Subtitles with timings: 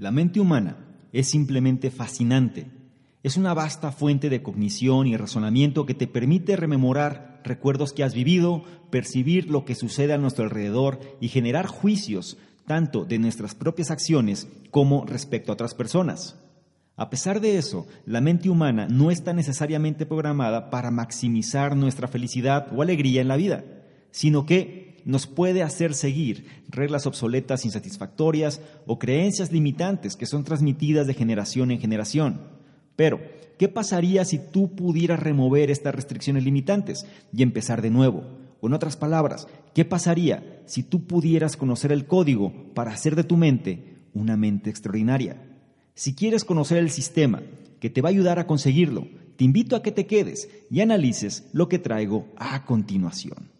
[0.00, 0.78] La mente humana
[1.12, 2.68] es simplemente fascinante.
[3.22, 8.14] Es una vasta fuente de cognición y razonamiento que te permite rememorar recuerdos que has
[8.14, 13.90] vivido, percibir lo que sucede a nuestro alrededor y generar juicios tanto de nuestras propias
[13.90, 16.42] acciones como respecto a otras personas.
[16.96, 22.68] A pesar de eso, la mente humana no está necesariamente programada para maximizar nuestra felicidad
[22.74, 23.66] o alegría en la vida,
[24.12, 31.06] sino que nos puede hacer seguir reglas obsoletas, insatisfactorias o creencias limitantes que son transmitidas
[31.06, 32.40] de generación en generación.
[32.96, 33.20] Pero,
[33.58, 38.24] ¿qué pasaría si tú pudieras remover estas restricciones limitantes y empezar de nuevo?
[38.60, 43.24] O en otras palabras, ¿qué pasaría si tú pudieras conocer el código para hacer de
[43.24, 45.42] tu mente una mente extraordinaria?
[45.94, 47.42] Si quieres conocer el sistema
[47.80, 51.48] que te va a ayudar a conseguirlo, te invito a que te quedes y analices
[51.52, 53.59] lo que traigo a continuación.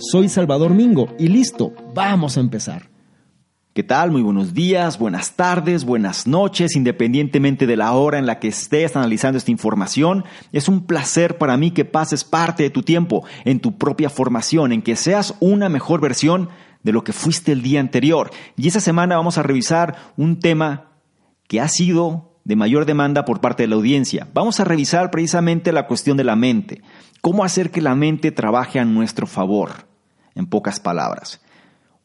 [0.00, 2.88] Soy Salvador Mingo y listo, vamos a empezar.
[3.74, 4.12] ¿Qué tal?
[4.12, 8.94] Muy buenos días, buenas tardes, buenas noches, independientemente de la hora en la que estés
[8.94, 10.24] analizando esta información.
[10.52, 14.70] Es un placer para mí que pases parte de tu tiempo en tu propia formación,
[14.70, 16.48] en que seas una mejor versión
[16.84, 18.30] de lo que fuiste el día anterior.
[18.56, 20.92] Y esta semana vamos a revisar un tema
[21.48, 24.28] que ha sido de mayor demanda por parte de la audiencia.
[24.32, 26.82] Vamos a revisar precisamente la cuestión de la mente.
[27.20, 29.87] ¿Cómo hacer que la mente trabaje a nuestro favor?
[30.38, 31.42] En pocas palabras.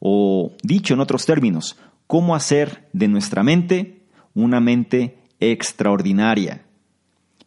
[0.00, 4.02] O dicho en otros términos, cómo hacer de nuestra mente
[4.34, 6.66] una mente extraordinaria.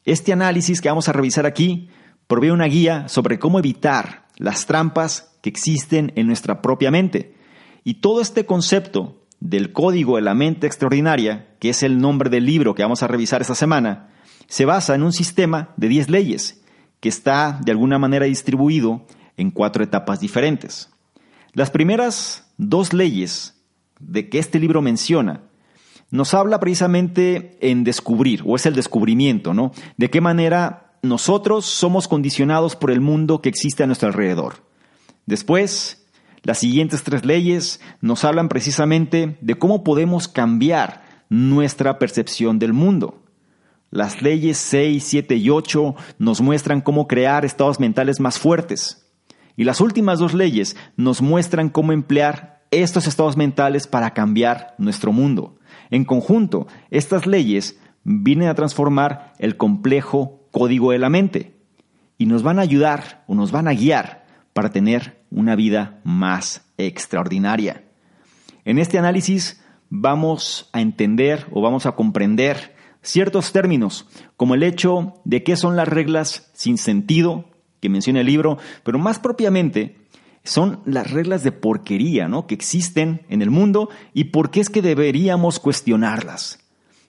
[0.06, 1.90] Este análisis que vamos a revisar aquí
[2.28, 7.36] provee una guía sobre cómo evitar las trampas que existen en nuestra propia mente.
[7.84, 12.46] Y todo este concepto del código de la mente extraordinaria, que es el nombre del
[12.46, 14.10] libro que vamos a revisar esta semana,
[14.48, 16.64] se basa en un sistema de 10 leyes
[17.00, 19.06] que está de alguna manera distribuido
[19.38, 20.90] en cuatro etapas diferentes.
[21.54, 23.56] Las primeras dos leyes
[24.00, 25.42] de que este libro menciona,
[26.10, 29.72] nos habla precisamente en descubrir, o es el descubrimiento, ¿no?
[29.98, 34.56] De qué manera nosotros somos condicionados por el mundo que existe a nuestro alrededor.
[35.26, 36.08] Después,
[36.44, 43.24] las siguientes tres leyes nos hablan precisamente de cómo podemos cambiar nuestra percepción del mundo.
[43.90, 49.07] Las leyes 6, 7 y 8 nos muestran cómo crear estados mentales más fuertes.
[49.58, 55.12] Y las últimas dos leyes nos muestran cómo emplear estos estados mentales para cambiar nuestro
[55.12, 55.58] mundo.
[55.90, 61.56] En conjunto, estas leyes vienen a transformar el complejo código de la mente
[62.18, 66.66] y nos van a ayudar o nos van a guiar para tener una vida más
[66.78, 67.84] extraordinaria.
[68.64, 75.16] En este análisis vamos a entender o vamos a comprender ciertos términos, como el hecho
[75.24, 77.46] de qué son las reglas sin sentido
[77.80, 79.96] que menciona el libro, pero más propiamente
[80.44, 82.48] son las reglas de porquería ¿no?
[82.48, 86.60] que existen en el mundo y por qué es que deberíamos cuestionarlas.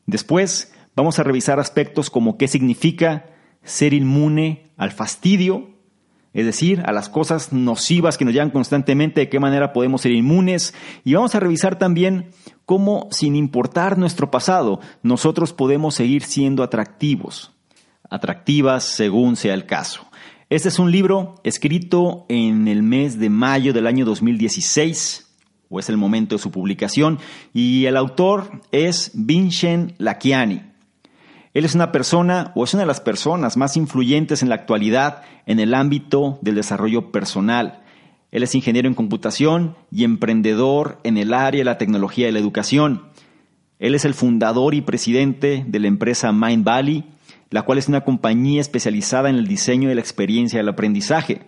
[0.07, 3.27] Después vamos a revisar aspectos como qué significa
[3.63, 5.71] ser inmune al fastidio,
[6.33, 10.13] es decir, a las cosas nocivas que nos llegan constantemente, de qué manera podemos ser
[10.13, 10.75] inmunes,
[11.05, 12.31] y vamos a revisar también
[12.65, 17.53] cómo, sin importar nuestro pasado, nosotros podemos seguir siendo atractivos,
[18.09, 20.08] atractivas según sea el caso.
[20.51, 25.29] Este es un libro escrito en el mes de mayo del año 2016,
[25.69, 27.19] o es el momento de su publicación,
[27.53, 30.63] y el autor es Vincent Lachiani.
[31.53, 35.21] Él es una persona, o es una de las personas más influyentes en la actualidad
[35.45, 37.83] en el ámbito del desarrollo personal.
[38.31, 42.39] Él es ingeniero en computación y emprendedor en el área de la tecnología y la
[42.39, 43.03] educación.
[43.79, 47.05] Él es el fundador y presidente de la empresa Mind Valley,
[47.51, 51.43] la cual es una compañía especializada en el diseño de la experiencia del aprendizaje,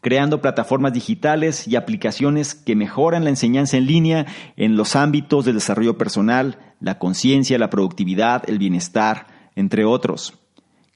[0.00, 4.26] creando plataformas digitales y aplicaciones que mejoran la enseñanza en línea
[4.56, 10.34] en los ámbitos del desarrollo personal, la conciencia, la productividad, el bienestar, entre otros.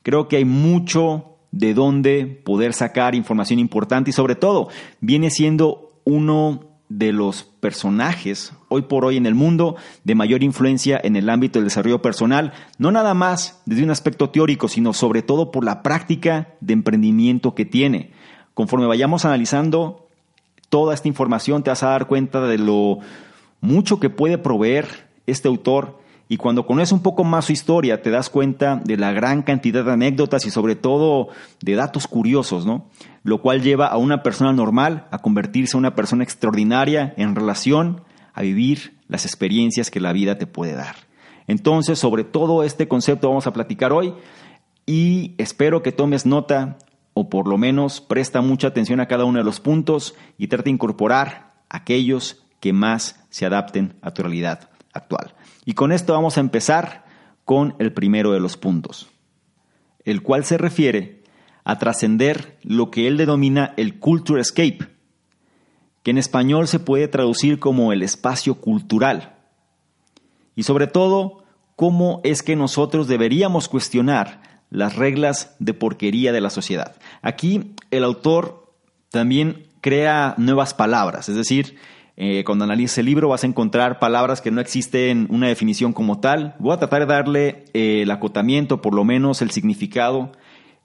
[0.03, 4.69] Creo que hay mucho de dónde poder sacar información importante y sobre todo
[5.01, 11.01] viene siendo uno de los personajes hoy por hoy en el mundo de mayor influencia
[11.03, 15.23] en el ámbito del desarrollo personal, no nada más desde un aspecto teórico, sino sobre
[15.23, 18.13] todo por la práctica de emprendimiento que tiene.
[18.55, 20.07] Conforme vayamos analizando
[20.69, 22.99] toda esta información, te vas a dar cuenta de lo
[23.61, 25.99] mucho que puede proveer este autor
[26.29, 29.85] y cuando conoces un poco más su historia, te das cuenta de la gran cantidad
[29.85, 31.29] de anécdotas y sobre todo
[31.63, 32.87] de datos curiosos, ¿no?
[33.27, 38.03] Lo cual lleva a una persona normal a convertirse en una persona extraordinaria en relación
[38.33, 40.95] a vivir las experiencias que la vida te puede dar.
[41.49, 44.15] Entonces, sobre todo este concepto vamos a platicar hoy
[44.87, 46.79] y espero que tomes nota
[47.15, 50.67] o por lo menos presta mucha atención a cada uno de los puntos y trate
[50.67, 55.35] de incorporar aquellos que más se adapten a tu realidad actual.
[55.65, 57.07] Y con esto vamos a empezar
[57.45, 59.11] con el primero de los puntos,
[60.05, 61.16] el cual se refiere
[61.67, 64.87] a trascender lo que él denomina el culture escape,
[66.05, 69.35] que en español se puede traducir como el espacio cultural.
[70.55, 71.43] Y sobre todo,
[71.75, 76.95] cómo es que nosotros deberíamos cuestionar las reglas de porquería de la sociedad.
[77.21, 78.73] Aquí el autor
[79.11, 81.77] también crea nuevas palabras, es decir,
[82.17, 86.21] eh, cuando analices el libro vas a encontrar palabras que no existen una definición como
[86.21, 86.55] tal.
[86.61, 90.31] Voy a tratar de darle eh, el acotamiento, por lo menos el significado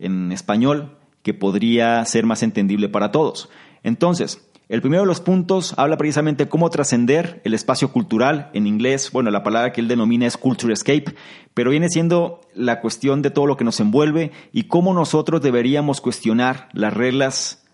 [0.02, 3.50] en español, que podría ser más entendible para todos.
[3.84, 8.50] Entonces, el primero de los puntos habla precisamente cómo trascender el espacio cultural.
[8.54, 11.14] En inglés, bueno, la palabra que él denomina es culture escape,
[11.54, 16.00] pero viene siendo la cuestión de todo lo que nos envuelve y cómo nosotros deberíamos
[16.00, 17.66] cuestionar las reglas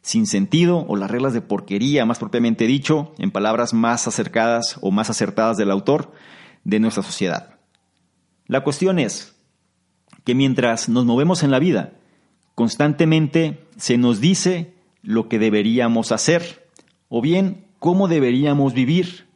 [0.00, 4.90] sin sentido o las reglas de porquería, más propiamente dicho, en palabras más acercadas o
[4.90, 6.12] más acertadas del autor,
[6.64, 7.58] de nuestra sociedad.
[8.46, 9.35] La cuestión es
[10.26, 11.92] que mientras nos movemos en la vida,
[12.56, 16.68] constantemente se nos dice lo que deberíamos hacer
[17.08, 19.28] o bien cómo deberíamos vivir.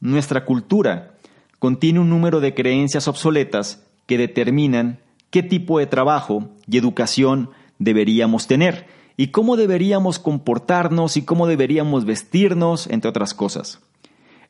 [0.00, 1.14] Nuestra cultura
[1.58, 7.48] contiene un número de creencias obsoletas que determinan qué tipo de trabajo y educación
[7.78, 8.86] deberíamos tener
[9.16, 13.80] y cómo deberíamos comportarnos y cómo deberíamos vestirnos, entre otras cosas.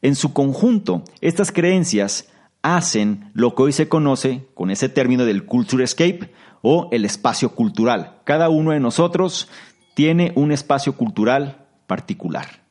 [0.02, 2.28] En su conjunto, estas creencias
[2.62, 6.32] hacen lo que hoy se conoce con ese término del culture escape
[6.62, 8.18] o el espacio cultural.
[8.24, 9.48] Cada uno de nosotros
[9.94, 12.62] tiene un espacio cultural particular.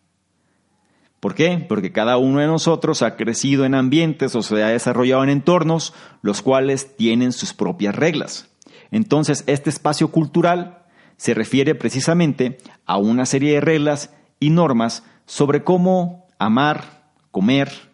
[1.19, 1.66] ¿Por qué?
[1.68, 5.94] Porque cada uno de nosotros ha crecido en ambientes o se ha desarrollado en entornos
[6.22, 8.50] los cuales tienen sus propias reglas.
[8.92, 10.84] Entonces, este espacio cultural
[11.18, 17.87] se refiere precisamente a una serie de reglas y normas sobre cómo amar, comer,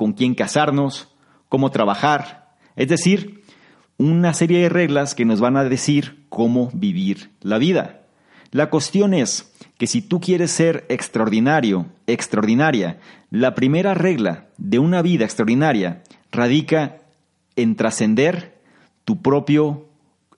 [0.00, 1.08] con quién casarnos,
[1.50, 3.44] cómo trabajar, es decir,
[3.98, 8.00] una serie de reglas que nos van a decir cómo vivir la vida.
[8.50, 12.98] La cuestión es que si tú quieres ser extraordinario, extraordinaria,
[13.28, 16.02] la primera regla de una vida extraordinaria
[16.32, 17.02] radica
[17.56, 18.58] en trascender
[19.04, 19.86] tu propio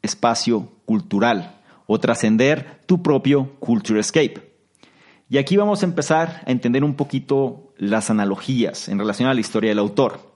[0.03, 4.43] espacio cultural o trascender tu propio culture escape.
[5.31, 9.41] Y aquí vamos a empezar a entender un poquito las analogías en relación a la
[9.41, 10.33] historia del autor.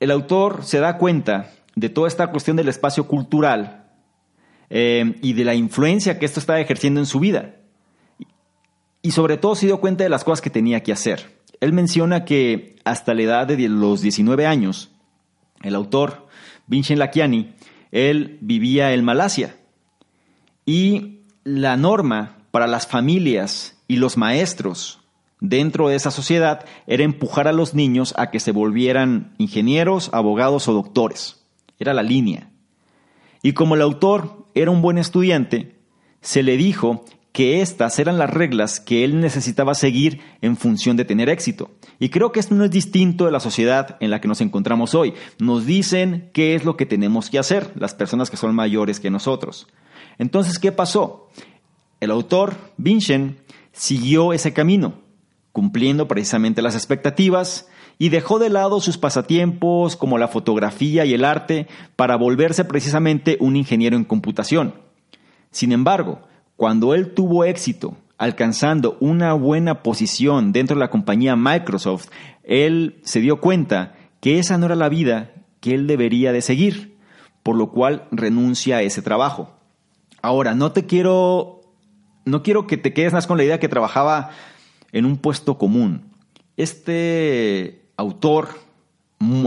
[0.00, 3.86] El autor se da cuenta de toda esta cuestión del espacio cultural
[4.70, 7.56] eh, y de la influencia que esto está ejerciendo en su vida.
[9.02, 11.38] Y sobre todo se dio cuenta de las cosas que tenía que hacer.
[11.60, 14.90] Él menciona que hasta la edad de los 19 años,
[15.62, 16.28] el autor,
[16.66, 17.54] Vincent Lakiani,
[17.90, 19.56] él vivía en Malasia.
[20.66, 25.00] Y la norma para las familias y los maestros
[25.40, 30.68] dentro de esa sociedad era empujar a los niños a que se volvieran ingenieros, abogados
[30.68, 31.44] o doctores.
[31.78, 32.50] Era la línea.
[33.42, 35.76] Y como el autor era un buen estudiante,
[36.20, 41.04] se le dijo que estas eran las reglas que él necesitaba seguir en función de
[41.04, 41.70] tener éxito.
[42.00, 44.94] Y creo que esto no es distinto de la sociedad en la que nos encontramos
[44.94, 45.14] hoy.
[45.38, 49.10] Nos dicen qué es lo que tenemos que hacer las personas que son mayores que
[49.10, 49.68] nosotros.
[50.18, 51.30] Entonces, ¿qué pasó?
[52.00, 53.38] El autor, Vincent,
[53.72, 54.94] siguió ese camino,
[55.58, 57.66] cumpliendo precisamente las expectativas
[57.98, 63.36] y dejó de lado sus pasatiempos como la fotografía y el arte para volverse precisamente
[63.40, 64.74] un ingeniero en computación.
[65.50, 66.20] Sin embargo,
[66.54, 72.06] cuando él tuvo éxito alcanzando una buena posición dentro de la compañía Microsoft,
[72.44, 76.96] él se dio cuenta que esa no era la vida que él debería de seguir,
[77.42, 79.56] por lo cual renuncia a ese trabajo.
[80.22, 81.62] Ahora, no te quiero,
[82.24, 84.30] no quiero que te quedes más con la idea que trabajaba
[84.92, 86.12] en un puesto común.
[86.56, 88.48] Este autor,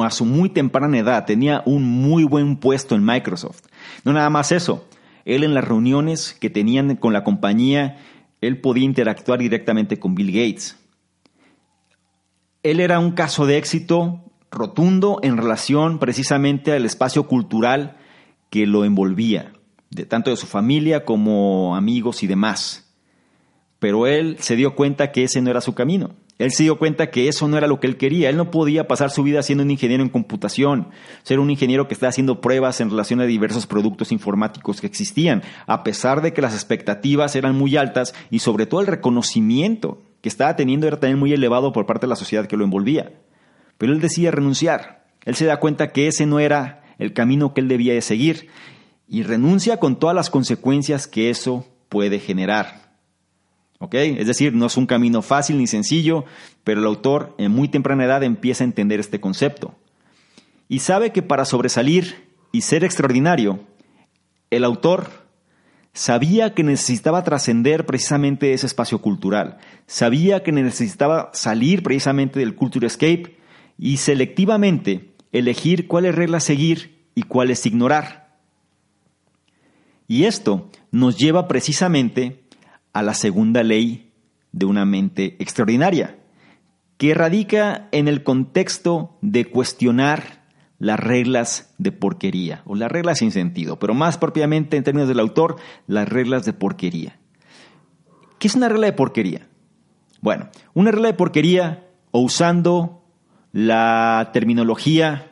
[0.04, 3.64] a su muy temprana edad, tenía un muy buen puesto en Microsoft.
[4.04, 4.88] No nada más eso,
[5.26, 7.98] él en las reuniones que tenían con la compañía
[8.42, 10.78] él podía interactuar directamente con Bill Gates.
[12.64, 17.98] Él era un caso de éxito rotundo en relación precisamente al espacio cultural
[18.50, 19.54] que lo envolvía,
[19.92, 22.81] de tanto de su familia como amigos y demás.
[23.82, 26.12] Pero él se dio cuenta que ese no era su camino.
[26.38, 28.30] Él se dio cuenta que eso no era lo que él quería.
[28.30, 30.90] Él no podía pasar su vida siendo un ingeniero en computación,
[31.24, 35.42] ser un ingeniero que está haciendo pruebas en relación a diversos productos informáticos que existían,
[35.66, 40.30] a pesar de que las expectativas eran muy altas y sobre todo el reconocimiento que
[40.30, 43.14] estaba teniendo era también muy elevado por parte de la sociedad que lo envolvía.
[43.80, 45.08] Pero él decía renunciar.
[45.26, 48.50] Él se da cuenta que ese no era el camino que él debía de seguir
[49.08, 52.91] y renuncia con todas las consecuencias que eso puede generar.
[53.90, 56.26] Es decir, no es un camino fácil ni sencillo,
[56.64, 59.76] pero el autor en muy temprana edad empieza a entender este concepto.
[60.70, 63.60] Y sabe que para sobresalir y ser extraordinario,
[64.52, 65.10] el autor
[65.94, 69.58] sabía que necesitaba trascender precisamente ese espacio cultural,
[69.88, 73.38] sabía que necesitaba salir precisamente del culture escape
[73.78, 78.38] y selectivamente elegir cuáles reglas seguir y cuáles ignorar.
[80.08, 82.41] Y esto nos lleva precisamente
[82.94, 84.12] a la segunda ley
[84.52, 86.18] de una mente extraordinaria,
[86.98, 90.42] que radica en el contexto de cuestionar
[90.78, 95.20] las reglas de porquería, o las reglas sin sentido, pero más propiamente en términos del
[95.20, 95.58] autor,
[95.88, 97.20] las reglas de porquería.
[98.40, 99.48] ¿Qué es una regla de porquería?
[100.22, 103.04] Bueno, una regla de porquería, o usando
[103.54, 105.32] la terminología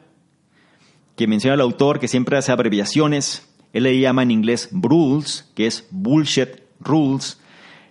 [1.15, 5.67] que menciona el autor, que siempre hace abreviaciones, él le llama en inglés rules, que
[5.67, 7.38] es bullshit rules,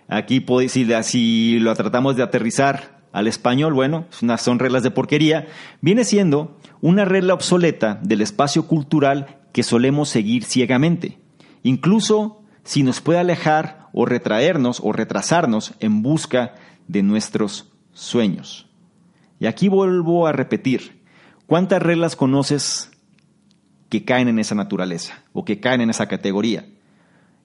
[0.09, 4.05] Aquí, si, si lo tratamos de aterrizar al español, bueno,
[4.37, 5.47] son reglas de porquería,
[5.81, 11.19] viene siendo una regla obsoleta del espacio cultural que solemos seguir ciegamente,
[11.63, 16.55] incluso si nos puede alejar o retraernos o retrasarnos en busca
[16.87, 18.67] de nuestros sueños.
[19.39, 21.03] Y aquí vuelvo a repetir,
[21.45, 22.91] ¿cuántas reglas conoces
[23.89, 26.65] que caen en esa naturaleza o que caen en esa categoría?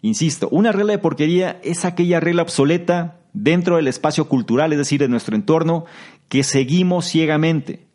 [0.05, 5.01] Insisto, una regla de porquería es aquella regla obsoleta dentro del espacio cultural, es decir,
[5.01, 5.87] de nuestro entorno,
[6.29, 7.87] que seguimos ciegamente.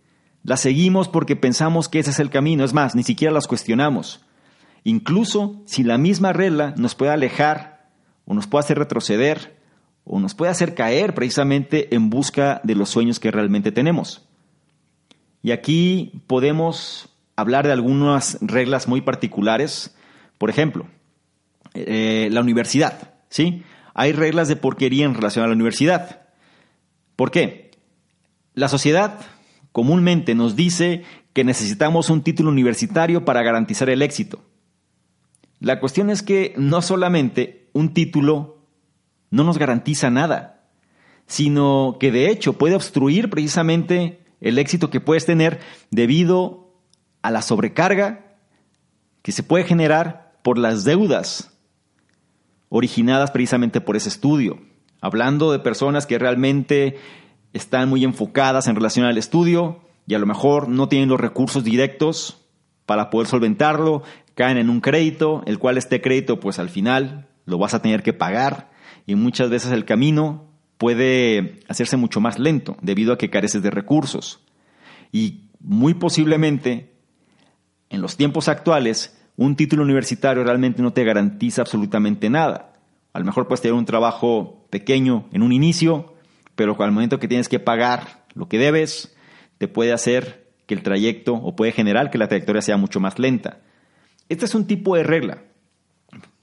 [0.42, 4.26] La seguimos porque pensamos que ese es el camino, es más, ni siquiera las cuestionamos.
[4.84, 7.92] Incluso si la misma regla nos puede alejar
[8.26, 9.62] o nos puede hacer retroceder
[10.04, 14.28] o nos puede hacer caer precisamente en busca de los sueños que realmente tenemos.
[15.44, 19.96] Y aquí podemos hablar de algunas reglas muy particulares.
[20.40, 20.88] Por ejemplo,
[21.74, 23.64] eh, la universidad, ¿sí?
[23.94, 26.22] Hay reglas de porquería en relación a la universidad.
[27.16, 27.72] ¿Por qué?
[28.54, 29.20] La sociedad
[29.72, 34.42] comúnmente nos dice que necesitamos un título universitario para garantizar el éxito.
[35.60, 38.66] La cuestión es que no solamente un título
[39.30, 40.64] no nos garantiza nada,
[41.28, 45.60] sino que de hecho puede obstruir precisamente el éxito que puedes tener
[45.92, 46.74] debido
[47.22, 48.38] a la sobrecarga
[49.22, 51.59] que se puede generar por las deudas
[52.70, 54.60] originadas precisamente por ese estudio.
[55.02, 56.98] Hablando de personas que realmente
[57.54, 61.64] están muy enfocadas en relación al estudio y a lo mejor no tienen los recursos
[61.64, 62.46] directos
[62.86, 64.04] para poder solventarlo,
[64.36, 68.04] caen en un crédito, el cual este crédito pues al final lo vas a tener
[68.04, 68.72] que pagar
[69.06, 73.70] y muchas veces el camino puede hacerse mucho más lento debido a que careces de
[73.70, 74.40] recursos.
[75.12, 76.94] Y muy posiblemente
[77.90, 82.74] en los tiempos actuales un título universitario realmente no te garantiza absolutamente nada.
[83.14, 86.14] A lo mejor puedes tener un trabajo pequeño en un inicio,
[86.56, 89.16] pero al momento que tienes que pagar lo que debes,
[89.58, 93.18] te puede hacer que el trayecto o puede generar que la trayectoria sea mucho más
[93.18, 93.62] lenta.
[94.28, 95.44] Este es un tipo de regla.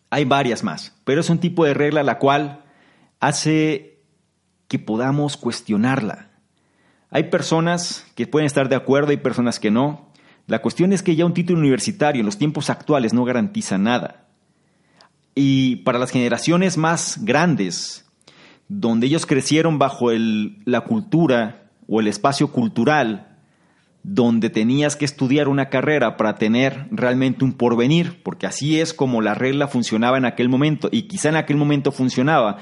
[0.08, 2.64] Hay varias más, pero es un tipo de regla la cual
[3.20, 4.00] hace
[4.68, 6.30] que podamos cuestionarla.
[7.10, 10.05] Hay personas que pueden estar de acuerdo y personas que no.
[10.46, 14.26] La cuestión es que ya un título universitario en los tiempos actuales no garantiza nada.
[15.34, 18.06] Y para las generaciones más grandes,
[18.68, 23.36] donde ellos crecieron bajo la cultura o el espacio cultural,
[24.02, 29.20] donde tenías que estudiar una carrera para tener realmente un porvenir, porque así es como
[29.20, 32.58] la regla funcionaba en aquel momento, y quizá en aquel momento funcionaba,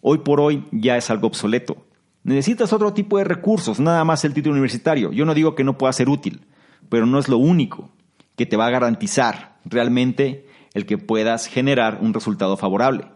[0.00, 1.86] hoy por hoy ya es algo obsoleto.
[2.24, 5.12] Necesitas otro tipo de recursos, nada más el título universitario.
[5.12, 6.42] Yo no digo que no pueda ser útil,
[6.90, 7.88] pero no es lo único
[8.36, 13.06] que te va a garantizar realmente el que puedas generar un resultado favorable.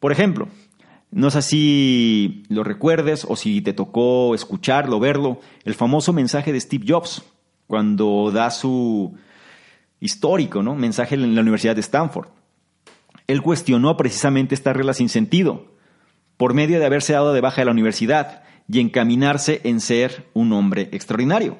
[0.00, 0.48] Por ejemplo,
[1.10, 6.60] no sé si lo recuerdes o si te tocó escucharlo, verlo, el famoso mensaje de
[6.60, 7.22] Steve Jobs
[7.66, 9.14] cuando da su
[10.00, 10.74] histórico ¿no?
[10.74, 12.28] mensaje en la Universidad de Stanford.
[13.26, 15.72] Él cuestionó precisamente esta regla sin sentido,
[16.36, 20.52] por medio de haberse dado de baja de la universidad y encaminarse en ser un
[20.52, 21.56] hombre extraordinario.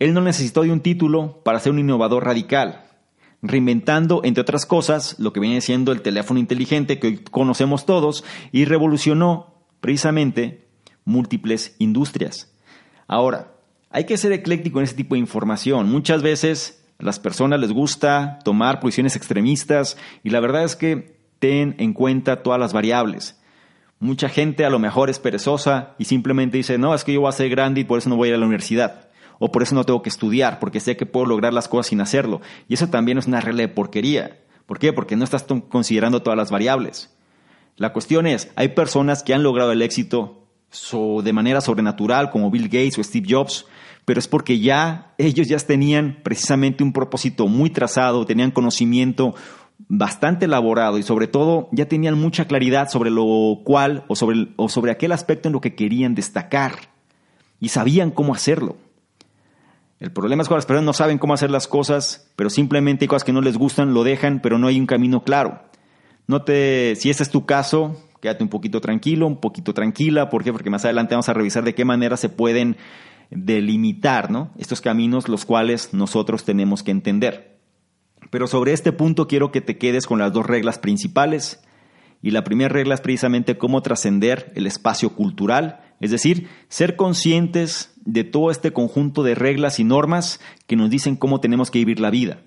[0.00, 2.84] Él no necesitó de un título para ser un innovador radical,
[3.42, 8.24] reinventando, entre otras cosas, lo que viene siendo el teléfono inteligente que hoy conocemos todos
[8.50, 10.66] y revolucionó precisamente
[11.04, 12.50] múltiples industrias.
[13.06, 13.52] Ahora,
[13.90, 15.90] hay que ser ecléctico en ese tipo de información.
[15.90, 21.20] Muchas veces a las personas les gusta tomar posiciones extremistas y la verdad es que
[21.40, 23.38] ten en cuenta todas las variables.
[23.98, 27.28] Mucha gente a lo mejor es perezosa y simplemente dice, no, es que yo voy
[27.28, 29.09] a ser grande y por eso no voy a ir a la universidad.
[29.42, 32.00] O por eso no tengo que estudiar, porque sé que puedo lograr las cosas sin
[32.00, 32.42] hacerlo.
[32.68, 34.38] Y eso también es una regla de porquería.
[34.66, 34.92] ¿Por qué?
[34.92, 37.10] Porque no estás considerando todas las variables.
[37.76, 40.46] La cuestión es, hay personas que han logrado el éxito
[41.24, 43.64] de manera sobrenatural, como Bill Gates o Steve Jobs,
[44.04, 49.34] pero es porque ya ellos ya tenían precisamente un propósito muy trazado, tenían conocimiento
[49.88, 54.68] bastante elaborado y sobre todo ya tenían mucha claridad sobre lo cual o sobre, o
[54.68, 56.74] sobre aquel aspecto en lo que querían destacar
[57.58, 58.76] y sabían cómo hacerlo.
[60.00, 63.08] El problema es que las personas no saben cómo hacer las cosas, pero simplemente hay
[63.08, 65.60] cosas que no les gustan, lo dejan, pero no hay un camino claro.
[66.26, 70.30] No te, si ese es tu caso, quédate un poquito tranquilo, un poquito tranquila.
[70.30, 70.52] ¿Por qué?
[70.52, 72.78] Porque más adelante vamos a revisar de qué manera se pueden
[73.30, 74.52] delimitar ¿no?
[74.58, 77.58] estos caminos los cuales nosotros tenemos que entender.
[78.30, 81.62] Pero sobre este punto quiero que te quedes con las dos reglas principales.
[82.22, 87.94] Y la primera regla es precisamente cómo trascender el espacio cultural, es decir, ser conscientes
[88.12, 92.00] de todo este conjunto de reglas y normas que nos dicen cómo tenemos que vivir
[92.00, 92.42] la vida.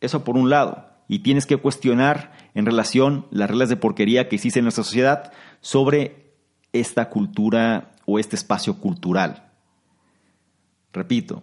[0.00, 0.88] Eso por un lado.
[1.08, 5.32] Y tienes que cuestionar en relación las reglas de porquería que existen en nuestra sociedad
[5.60, 6.32] sobre
[6.72, 9.50] esta cultura o este espacio cultural.
[10.92, 11.42] Repito,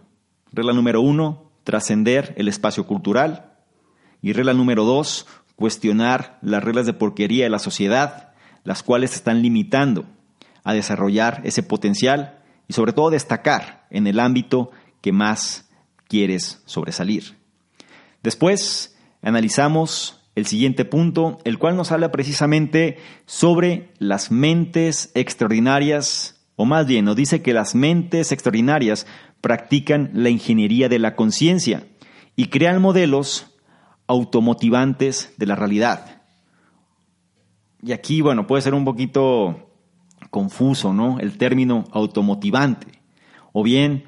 [0.51, 3.51] regla número uno, trascender el espacio cultural.
[4.23, 9.43] Y regla número dos, cuestionar las reglas de porquería de la sociedad, las cuales están
[9.43, 10.05] limitando
[10.63, 12.40] a desarrollar ese potencial
[12.71, 15.69] y sobre todo destacar en el ámbito que más
[16.07, 17.37] quieres sobresalir.
[18.23, 26.63] Después analizamos el siguiente punto, el cual nos habla precisamente sobre las mentes extraordinarias, o
[26.63, 29.05] más bien nos dice que las mentes extraordinarias
[29.41, 31.83] practican la ingeniería de la conciencia
[32.37, 33.53] y crean modelos
[34.07, 36.21] automotivantes de la realidad.
[37.83, 39.70] Y aquí, bueno, puede ser un poquito
[40.31, 41.19] confuso, ¿no?
[41.19, 42.87] El término automotivante.
[43.53, 44.05] O bien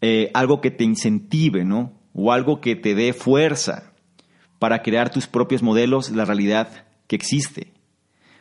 [0.00, 1.92] eh, algo que te incentive, ¿no?
[2.14, 3.92] O algo que te dé fuerza
[4.60, 7.72] para crear tus propios modelos de la realidad que existe.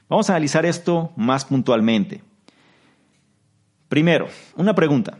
[0.07, 2.21] Vamos a analizar esto más puntualmente.
[3.87, 5.17] Primero, una pregunta.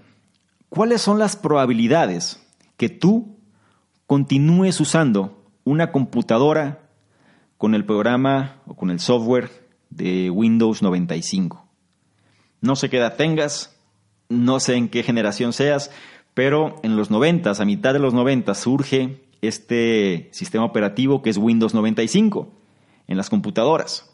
[0.70, 2.46] ¿Cuáles son las probabilidades
[2.78, 3.38] que tú
[4.06, 6.90] continúes usando una computadora
[7.58, 9.50] con el programa o con el software
[9.90, 11.71] de Windows 95?
[12.62, 13.76] No sé qué edad tengas,
[14.30, 15.92] no sé en qué generación seas,
[16.34, 21.38] pero en los 90, a mitad de los 90, surge este sistema operativo que es
[21.38, 22.54] Windows 95
[23.08, 24.10] en las computadoras.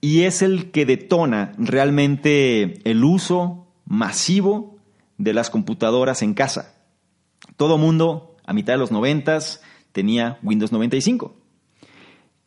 [0.00, 4.76] Y es el que detona realmente el uso masivo
[5.18, 6.74] de las computadoras en casa.
[7.56, 11.34] Todo mundo a mitad de los noventas tenía Windows 95.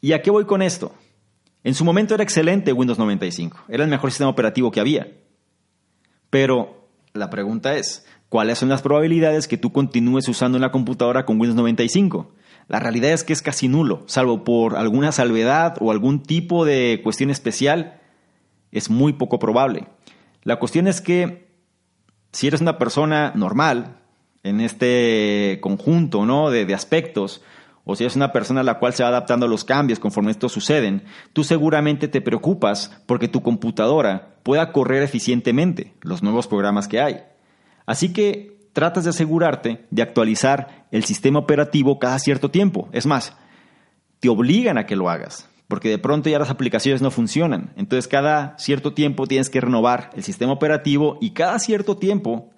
[0.02, 0.94] ¿Y a qué voy con esto?
[1.64, 5.12] En su momento era excelente Windows 95, era el mejor sistema operativo que había.
[6.30, 11.40] Pero la pregunta es, ¿cuáles son las probabilidades que tú continúes usando una computadora con
[11.40, 12.34] Windows 95?
[12.68, 17.00] La realidad es que es casi nulo, salvo por alguna salvedad o algún tipo de
[17.04, 18.02] cuestión especial,
[18.72, 19.88] es muy poco probable.
[20.44, 21.48] La cuestión es que
[22.32, 23.98] si eres una persona normal
[24.44, 26.50] en este conjunto ¿no?
[26.50, 27.42] de, de aspectos,
[27.88, 30.32] o si eres una persona a la cual se va adaptando a los cambios conforme
[30.32, 36.88] estos suceden, tú seguramente te preocupas porque tu computadora pueda correr eficientemente los nuevos programas
[36.88, 37.24] que hay.
[37.86, 42.90] Así que tratas de asegurarte de actualizar el sistema operativo cada cierto tiempo.
[42.92, 43.36] Es más,
[44.20, 47.74] te obligan a que lo hagas porque de pronto ya las aplicaciones no funcionan.
[47.76, 52.52] Entonces cada cierto tiempo tienes que renovar el sistema operativo y cada cierto tiempo,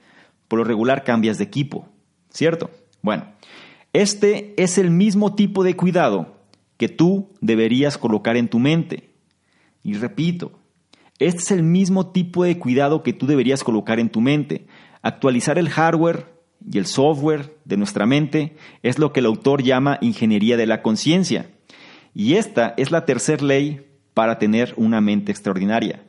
[0.48, 1.88] por lo regular, cambias de equipo.
[2.30, 2.70] ¿Cierto?
[3.02, 3.26] Bueno,
[3.94, 6.36] este es el mismo tipo de cuidado
[6.78, 9.10] que tú deberías colocar en tu mente.
[9.84, 10.60] Y repito,
[11.20, 14.68] este es el mismo tipo de cuidado que tú deberías colocar en tu mente.
[15.02, 16.28] Actualizar el hardware
[16.66, 20.82] y el software de nuestra mente es lo que el autor llama ingeniería de la
[20.82, 21.50] conciencia.
[22.14, 26.04] Y esta es la tercera ley para tener una mente extraordinaria.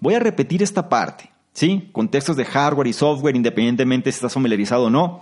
[0.00, 1.88] Voy a repetir esta parte, ¿sí?
[1.92, 5.20] Contextos de hardware y software, independientemente si estás familiarizado o no.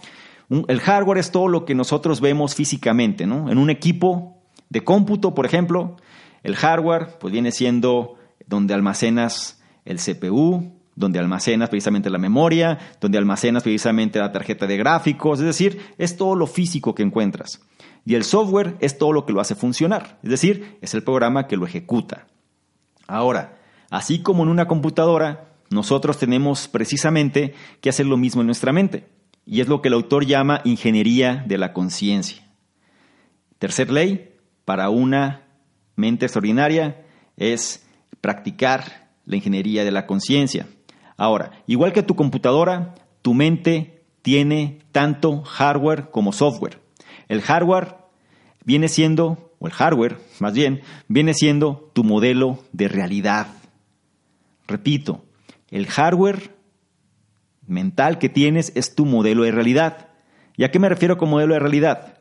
[0.49, 3.51] El hardware es todo lo que nosotros vemos físicamente, ¿no?
[3.51, 5.97] En un equipo de cómputo, por ejemplo,
[6.43, 8.15] el hardware pues viene siendo
[8.47, 14.77] donde almacenas el CPU, donde almacenas precisamente la memoria, donde almacenas precisamente la tarjeta de
[14.77, 17.61] gráficos, es decir, es todo lo físico que encuentras.
[18.05, 21.47] Y el software es todo lo que lo hace funcionar, es decir, es el programa
[21.47, 22.27] que lo ejecuta.
[23.07, 23.59] Ahora,
[23.91, 29.09] así como en una computadora, nosotros tenemos precisamente que hacer lo mismo en nuestra mente,
[29.47, 32.43] y es lo que el autor llama ingeniería de la conciencia.
[33.59, 35.45] Tercer ley, para una
[35.95, 37.07] mente extraordinaria,
[37.37, 37.87] es
[38.21, 40.67] practicar la ingeniería de la conciencia.
[41.17, 46.81] Ahora, igual que tu computadora, tu mente tiene tanto hardware como software.
[47.29, 47.97] El hardware
[48.65, 53.47] viene siendo, o el hardware más bien, viene siendo tu modelo de realidad.
[54.67, 55.25] Repito,
[55.71, 56.56] el hardware
[57.67, 60.09] mental que tienes es tu modelo de realidad.
[60.57, 62.19] ¿Y a qué me refiero con modelo de realidad?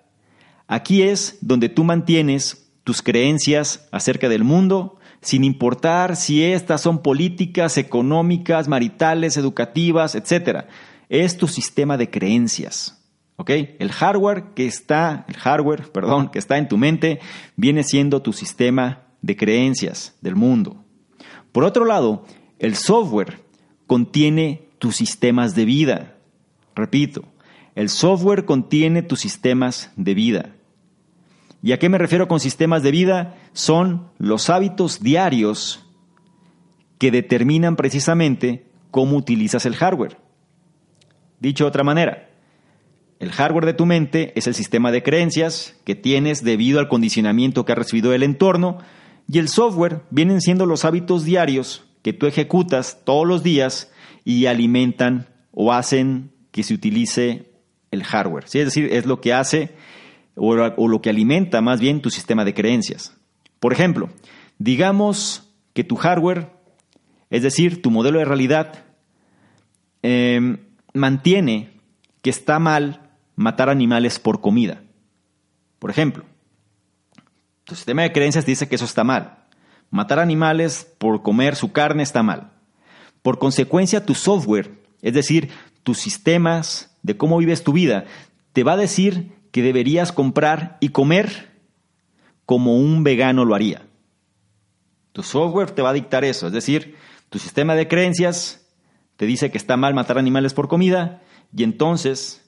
[0.67, 7.01] Aquí es donde tú mantienes tus creencias acerca del mundo, sin importar si estas son
[7.01, 10.65] políticas, económicas, maritales, educativas, etc.
[11.10, 13.01] Es tu sistema de creencias.
[13.38, 13.49] ¿Ok?
[13.79, 17.19] El hardware que está, el hardware, perdón, que está en tu mente,
[17.55, 20.84] viene siendo tu sistema de creencias del mundo.
[21.51, 22.25] Por otro lado,
[22.60, 23.39] el software
[23.88, 26.15] contiene tus sistemas de vida.
[26.75, 27.23] Repito,
[27.75, 30.55] el software contiene tus sistemas de vida.
[31.61, 33.38] ¿Y a qué me refiero con sistemas de vida?
[33.53, 35.85] Son los hábitos diarios
[36.97, 40.17] que determinan precisamente cómo utilizas el hardware.
[41.39, 42.29] Dicho de otra manera,
[43.19, 47.65] el hardware de tu mente es el sistema de creencias que tienes debido al condicionamiento
[47.65, 48.79] que ha recibido el entorno
[49.27, 53.91] y el software vienen siendo los hábitos diarios que tú ejecutas todos los días
[54.25, 57.53] y alimentan o hacen que se utilice
[57.91, 58.43] el hardware.
[58.45, 59.75] Es decir, es lo que hace
[60.35, 63.15] o, lo que alimenta más bien tu sistema de creencias.
[63.61, 64.09] Por ejemplo,
[64.57, 66.49] digamos que tu hardware,
[67.29, 68.83] es decir, tu modelo de realidad,
[70.01, 70.57] em,
[70.93, 71.71] mantiene
[72.21, 74.81] que está mal matar animales por comida.
[75.79, 76.25] Por ejemplo,
[77.63, 79.45] tu sistema de creencias dice que eso está mal.
[79.91, 82.54] Matar animales por comer su carne está mal.
[83.25, 84.69] Por consecuencia, tu software,
[85.01, 85.49] es decir,
[85.81, 88.05] tus sistemas de cómo vives tu vida,
[88.53, 91.51] te va a decir que deberías comprar y comer
[92.45, 93.88] como un vegano lo haría.
[95.11, 96.97] Tu software te va a dictar eso, es decir,
[97.29, 98.67] tu sistema de creencias
[99.15, 102.47] te dice que está mal matar animales por comida y entonces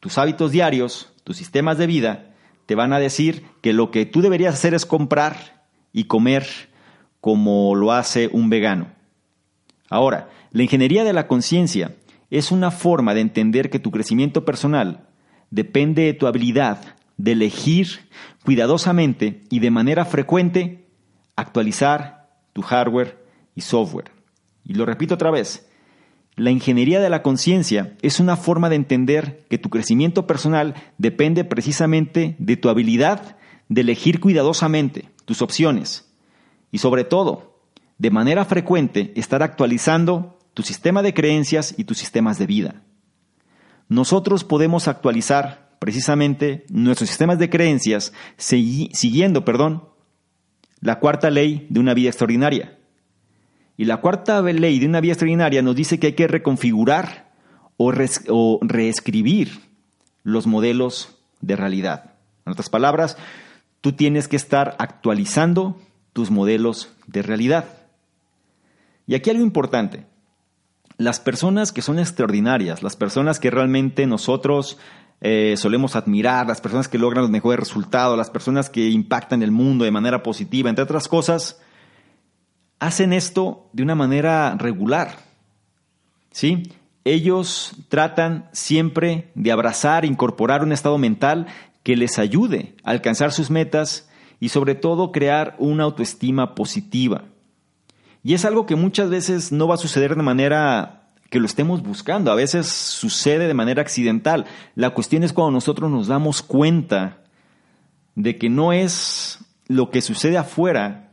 [0.00, 2.34] tus hábitos diarios, tus sistemas de vida,
[2.66, 6.48] te van a decir que lo que tú deberías hacer es comprar y comer
[7.20, 8.95] como lo hace un vegano.
[9.88, 11.94] Ahora, la ingeniería de la conciencia
[12.30, 15.06] es una forma de entender que tu crecimiento personal
[15.50, 18.08] depende de tu habilidad de elegir
[18.44, 20.86] cuidadosamente y de manera frecuente
[21.36, 24.10] actualizar tu hardware y software.
[24.64, 25.68] Y lo repito otra vez,
[26.34, 31.44] la ingeniería de la conciencia es una forma de entender que tu crecimiento personal depende
[31.44, 33.36] precisamente de tu habilidad
[33.68, 36.12] de elegir cuidadosamente tus opciones
[36.70, 37.55] y sobre todo,
[37.98, 42.82] de manera frecuente, estar actualizando tu sistema de creencias y tus sistemas de vida
[43.88, 49.84] nosotros podemos actualizar precisamente nuestros sistemas de creencias siguiendo, perdón,
[50.80, 52.78] la cuarta ley de una vida extraordinaria.
[53.76, 57.30] Y la cuarta ley de una vida extraordinaria nos dice que hay que reconfigurar
[57.76, 57.92] o,
[58.28, 59.60] o reescribir
[60.22, 62.14] los modelos de realidad.
[62.46, 63.16] En otras palabras,
[63.80, 65.78] tú tienes que estar actualizando
[66.12, 67.66] tus modelos de realidad.
[69.06, 70.06] Y aquí algo importante
[70.98, 74.78] las personas que son extraordinarias, las personas que realmente nosotros
[75.20, 79.50] eh, solemos admirar, las personas que logran los mejores resultados, las personas que impactan el
[79.50, 81.60] mundo de manera positiva, entre otras cosas,
[82.78, 85.18] hacen esto de una manera regular.
[86.30, 86.72] ¿Sí?
[87.04, 91.46] Ellos tratan siempre de abrazar, incorporar un estado mental
[91.82, 94.08] que les ayude a alcanzar sus metas
[94.40, 97.24] y sobre todo crear una autoestima positiva.
[98.26, 101.84] Y es algo que muchas veces no va a suceder de manera que lo estemos
[101.84, 104.46] buscando, a veces sucede de manera accidental.
[104.74, 107.22] La cuestión es cuando nosotros nos damos cuenta
[108.16, 111.12] de que no es lo que sucede afuera,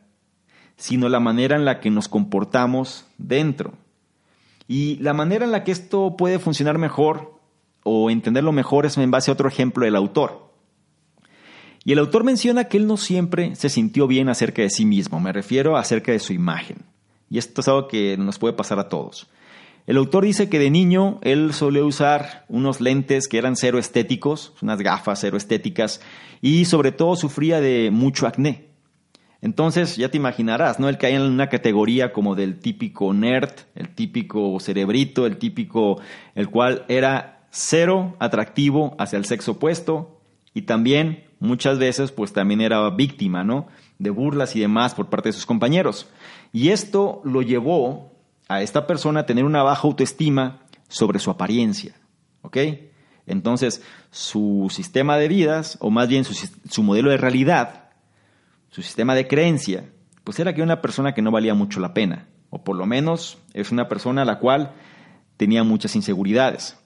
[0.76, 3.74] sino la manera en la que nos comportamos dentro.
[4.68, 7.40] Y la manera en la que esto puede funcionar mejor
[7.84, 10.52] o entenderlo mejor es en base a otro ejemplo del autor.
[11.86, 15.20] Y el autor menciona que él no siempre se sintió bien acerca de sí mismo,
[15.20, 16.92] me refiero acerca de su imagen.
[17.34, 19.28] Y esto es algo que nos puede pasar a todos.
[19.88, 24.54] El autor dice que de niño él solía usar unos lentes que eran cero estéticos,
[24.62, 26.00] unas gafas cero estéticas,
[26.42, 28.68] y sobre todo sufría de mucho acné.
[29.42, 30.90] Entonces, ya te imaginarás, ¿no?
[30.90, 36.00] El caía en una categoría como del típico nerd, el típico cerebrito, el típico,
[36.36, 40.22] el cual era cero atractivo hacia el sexo opuesto
[40.54, 43.70] y también muchas veces pues también era víctima, ¿no?
[43.98, 46.08] De burlas y demás por parte de sus compañeros.
[46.54, 48.14] Y esto lo llevó
[48.48, 51.96] a esta persona a tener una baja autoestima sobre su apariencia,
[52.44, 52.58] ¿ok?
[53.26, 57.90] Entonces, su sistema de vidas, o más bien su, modelo de realidad,
[58.70, 59.90] su sistema de creencia,
[60.24, 62.86] pues era que era una persona que no valía mucho la pena, o por lo
[62.86, 64.74] menos es una persona a la cual
[65.38, 66.78] tenía muchas inseguridades.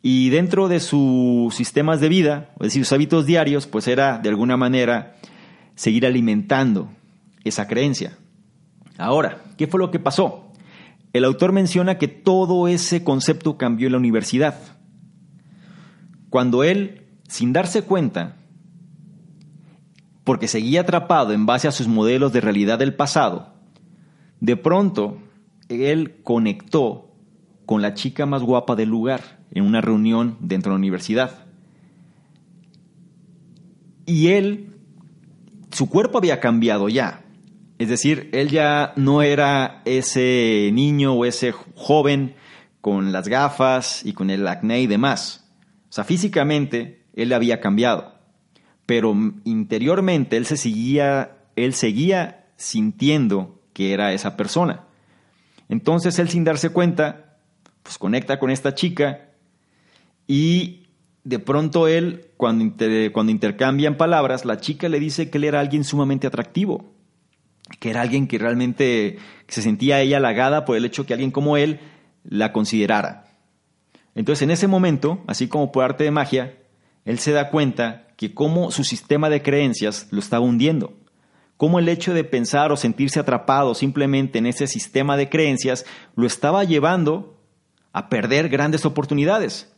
[0.00, 4.28] Y dentro de sus sistemas de vida, es decir, sus hábitos diarios, pues era de
[4.30, 5.16] alguna manera
[5.74, 6.88] seguir alimentando
[7.44, 8.16] esa creencia.
[8.98, 10.52] Ahora, ¿qué fue lo que pasó?
[11.12, 14.58] El autor menciona que todo ese concepto cambió en la universidad.
[16.30, 18.36] Cuando él, sin darse cuenta,
[20.24, 23.54] porque seguía atrapado en base a sus modelos de realidad del pasado,
[24.40, 25.18] de pronto
[25.68, 27.14] él conectó
[27.64, 31.46] con la chica más guapa del lugar en una reunión dentro de la universidad.
[34.04, 34.76] Y él,
[35.72, 37.24] su cuerpo había cambiado ya.
[37.78, 42.34] Es decir, él ya no era ese niño o ese joven
[42.80, 45.48] con las gafas y con el acné y demás.
[45.88, 48.16] O sea, físicamente él había cambiado
[48.86, 54.84] pero interiormente él se seguía, él seguía sintiendo que era esa persona.
[55.68, 57.36] Entonces él sin darse cuenta,
[57.82, 59.28] pues conecta con esta chica
[60.28, 60.86] y
[61.24, 62.72] de pronto él, cuando,
[63.12, 66.94] cuando intercambian palabras, la chica le dice que él era alguien sumamente atractivo,
[67.80, 71.56] que era alguien que realmente se sentía ella halagada por el hecho que alguien como
[71.56, 71.80] él
[72.24, 73.26] la considerara.
[74.14, 76.56] Entonces en ese momento, así como por arte de magia,
[77.04, 80.94] él se da cuenta que cómo su sistema de creencias lo estaba hundiendo,
[81.56, 86.26] cómo el hecho de pensar o sentirse atrapado simplemente en ese sistema de creencias lo
[86.26, 87.38] estaba llevando
[87.92, 89.72] a perder grandes oportunidades.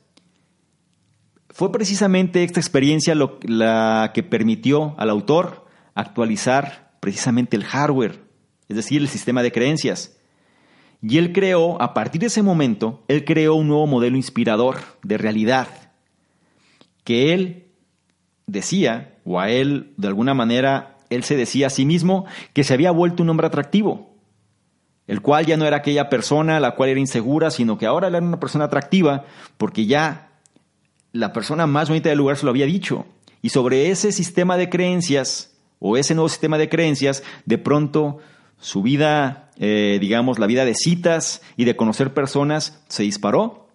[1.51, 8.21] Fue precisamente esta experiencia la que permitió al autor actualizar precisamente el hardware,
[8.69, 10.19] es decir, el sistema de creencias.
[11.01, 15.17] Y él creó, a partir de ese momento, él creó un nuevo modelo inspirador de
[15.17, 15.69] realidad,
[17.05, 17.69] que él
[18.47, 22.75] decía, o a él de alguna manera, él se decía a sí mismo que se
[22.75, 24.17] había vuelto un hombre atractivo,
[25.07, 28.19] el cual ya no era aquella persona la cual era insegura, sino que ahora era
[28.19, 29.25] una persona atractiva
[29.57, 30.33] porque ya
[31.13, 33.07] la persona más bonita del lugar se lo había dicho.
[33.41, 35.48] Y sobre ese sistema de creencias,
[35.79, 38.19] o ese nuevo sistema de creencias, de pronto
[38.59, 43.69] su vida, eh, digamos, la vida de citas y de conocer personas se disparó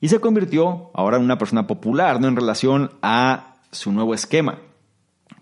[0.00, 2.28] y se convirtió ahora en una persona popular, ¿no?
[2.28, 4.58] En relación a su nuevo esquema.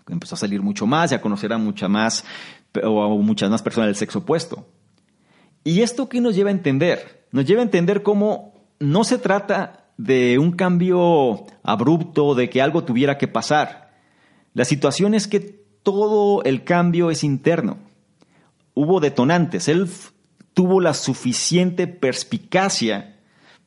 [0.09, 2.25] Empezó a salir mucho más y a conocer a muchas más
[2.83, 4.65] o muchas más personas del sexo opuesto.
[5.63, 7.25] ¿Y esto qué nos lleva a entender?
[7.31, 12.83] Nos lleva a entender cómo no se trata de un cambio abrupto, de que algo
[12.83, 13.91] tuviera que pasar.
[14.53, 17.77] La situación es que todo el cambio es interno.
[18.73, 19.69] Hubo detonantes.
[19.69, 19.89] Él
[20.53, 23.15] tuvo la suficiente perspicacia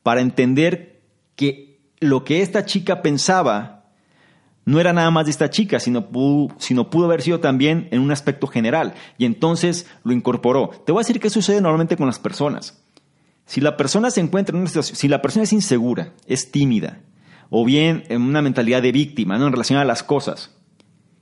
[0.03, 1.01] para entender
[1.35, 3.85] que lo que esta chica pensaba
[4.65, 8.01] no era nada más de esta chica, sino pudo, sino pudo haber sido también en
[8.01, 8.93] un aspecto general.
[9.17, 10.69] Y entonces lo incorporó.
[10.85, 12.83] Te voy a decir qué sucede normalmente con las personas.
[13.47, 16.99] Si la persona se encuentra en una situación, si la persona es insegura, es tímida,
[17.49, 19.47] o bien en una mentalidad de víctima, ¿no?
[19.47, 20.51] en relación a las cosas,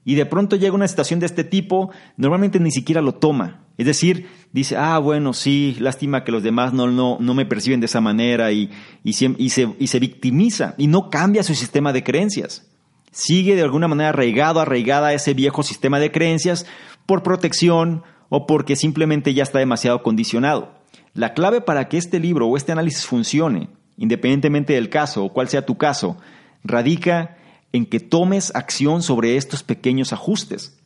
[0.06, 3.66] y de pronto llega una situación de este tipo, normalmente ni siquiera lo toma.
[3.78, 7.80] Es decir, dice, ah, bueno, sí, lástima que los demás no, no, no me perciben
[7.80, 8.70] de esa manera y,
[9.04, 12.70] y, se, y, se, y se victimiza y no cambia su sistema de creencias
[13.12, 16.66] sigue de alguna manera arraigado, arraigada a ese viejo sistema de creencias
[17.06, 20.76] por protección o porque simplemente ya está demasiado condicionado.
[21.14, 25.50] La clave para que este libro o este análisis funcione, independientemente del caso o cuál
[25.50, 26.18] sea tu caso,
[26.64, 27.38] radica
[27.74, 30.78] en que tomes acción sobre estos pequeños ajustes.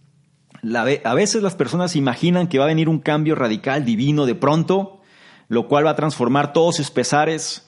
[0.64, 5.02] a veces las personas imaginan que va a venir un cambio radical, divino, de pronto,
[5.50, 7.68] lo cual va a transformar todos sus pesares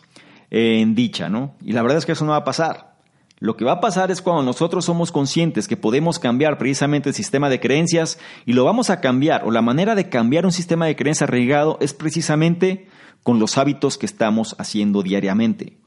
[0.50, 1.56] en dicha, ¿no?
[1.62, 2.96] Y la verdad es que eso no va a pasar.
[3.40, 7.16] Lo que va a pasar es cuando nosotros somos conscientes que podemos cambiar precisamente el
[7.16, 10.86] sistema de creencias y lo vamos a cambiar, o la manera de cambiar un sistema
[10.86, 12.88] de creencias arraigado es precisamente
[13.24, 15.78] con los hábitos que estamos haciendo diariamente.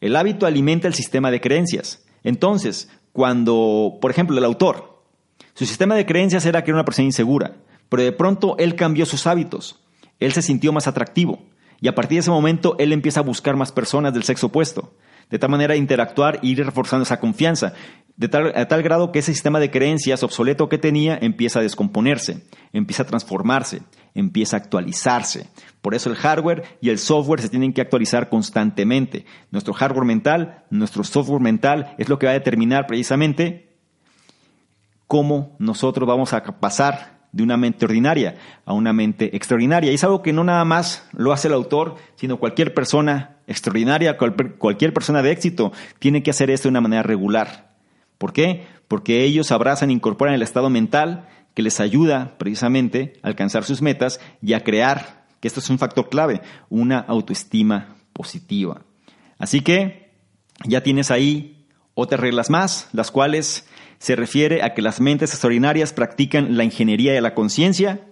[0.00, 2.05] El hábito alimenta el sistema de creencias.
[2.26, 5.02] Entonces, cuando, por ejemplo, el autor,
[5.54, 7.56] su sistema de creencias era que era una persona insegura,
[7.88, 9.80] pero de pronto él cambió sus hábitos,
[10.18, 11.38] él se sintió más atractivo,
[11.80, 14.92] y a partir de ese momento él empieza a buscar más personas del sexo opuesto
[15.30, 17.74] de tal manera interactuar e ir reforzando esa confianza.
[18.16, 21.62] de tal, a tal grado que ese sistema de creencias obsoleto que tenía empieza a
[21.62, 23.82] descomponerse, empieza a transformarse,
[24.16, 25.48] empieza a actualizarse.
[25.80, 29.24] Por eso el hardware y el software se tienen que actualizar constantemente.
[29.52, 33.68] Nuestro hardware mental, nuestro software mental es lo que va a determinar precisamente
[35.06, 39.92] cómo nosotros vamos a pasar de una mente ordinaria a una mente extraordinaria.
[39.92, 44.16] Y es algo que no nada más lo hace el autor, sino cualquier persona extraordinaria,
[44.16, 47.74] cualquier persona de éxito tiene que hacer esto de una manera regular.
[48.18, 48.66] ¿Por qué?
[48.88, 53.80] Porque ellos abrazan e incorporan el estado mental que les ayuda precisamente a alcanzar sus
[53.80, 58.82] metas y a crear, que esto es un factor clave, una autoestima positiva.
[59.38, 60.12] Así que
[60.64, 63.66] ya tienes ahí otras reglas más, las cuales
[63.98, 68.06] se refiere a que las mentes extraordinarias practican la ingeniería de la conciencia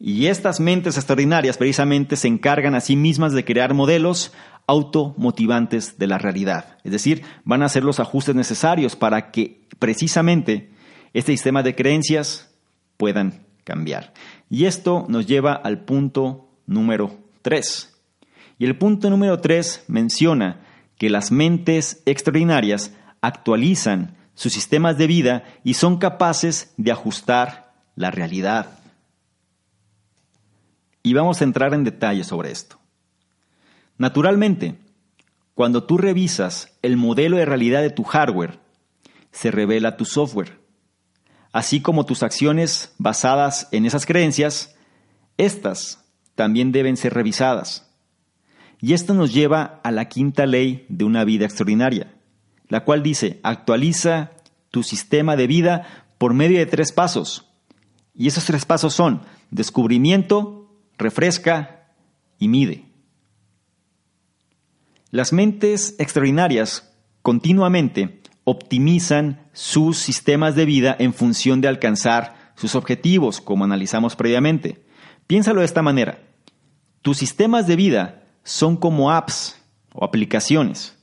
[0.00, 4.32] y estas mentes extraordinarias precisamente se encargan a sí mismas de crear modelos
[4.66, 6.78] automotivantes de la realidad.
[6.82, 10.72] Es decir, van a hacer los ajustes necesarios para que precisamente
[11.12, 12.49] este sistema de creencias
[13.00, 14.12] puedan cambiar.
[14.50, 17.96] Y esto nos lleva al punto número 3.
[18.58, 20.60] Y el punto número 3 menciona
[20.98, 28.10] que las mentes extraordinarias actualizan sus sistemas de vida y son capaces de ajustar la
[28.10, 28.78] realidad.
[31.02, 32.78] Y vamos a entrar en detalle sobre esto.
[33.96, 34.74] Naturalmente,
[35.54, 38.60] cuando tú revisas el modelo de realidad de tu hardware,
[39.32, 40.59] se revela tu software.
[41.52, 44.76] Así como tus acciones basadas en esas creencias,
[45.36, 47.90] estas también deben ser revisadas.
[48.80, 52.14] Y esto nos lleva a la quinta ley de una vida extraordinaria,
[52.68, 54.30] la cual dice, actualiza
[54.70, 57.46] tu sistema de vida por medio de tres pasos.
[58.14, 61.88] Y esos tres pasos son descubrimiento, refresca
[62.38, 62.84] y mide.
[65.10, 73.40] Las mentes extraordinarias continuamente optimizan sus sistemas de vida en función de alcanzar sus objetivos,
[73.40, 74.84] como analizamos previamente.
[75.26, 76.18] Piénsalo de esta manera.
[77.02, 79.60] Tus sistemas de vida son como apps
[79.94, 80.96] o aplicaciones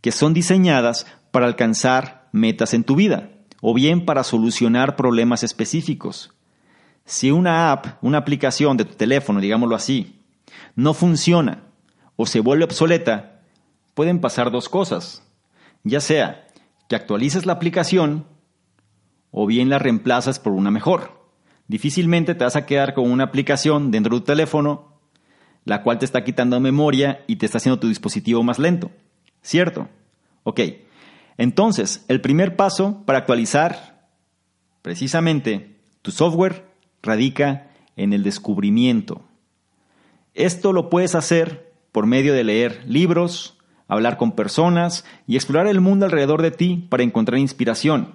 [0.00, 6.32] que son diseñadas para alcanzar metas en tu vida o bien para solucionar problemas específicos.
[7.04, 10.20] Si una app, una aplicación de tu teléfono, digámoslo así,
[10.74, 11.64] no funciona
[12.16, 13.42] o se vuelve obsoleta,
[13.94, 15.22] pueden pasar dos cosas.
[15.82, 16.45] Ya sea
[16.88, 18.26] que actualices la aplicación
[19.30, 21.28] o bien la reemplazas por una mejor.
[21.68, 24.96] Difícilmente te vas a quedar con una aplicación dentro de tu teléfono
[25.66, 28.90] la cual te está quitando memoria y te está haciendo tu dispositivo más lento.
[29.42, 29.88] ¿Cierto?
[30.44, 30.60] Ok.
[31.36, 34.08] Entonces, el primer paso para actualizar
[34.80, 36.64] precisamente tu software
[37.02, 39.22] radica en el descubrimiento.
[40.34, 43.55] Esto lo puedes hacer por medio de leer libros,
[43.88, 48.14] hablar con personas y explorar el mundo alrededor de ti para encontrar inspiración.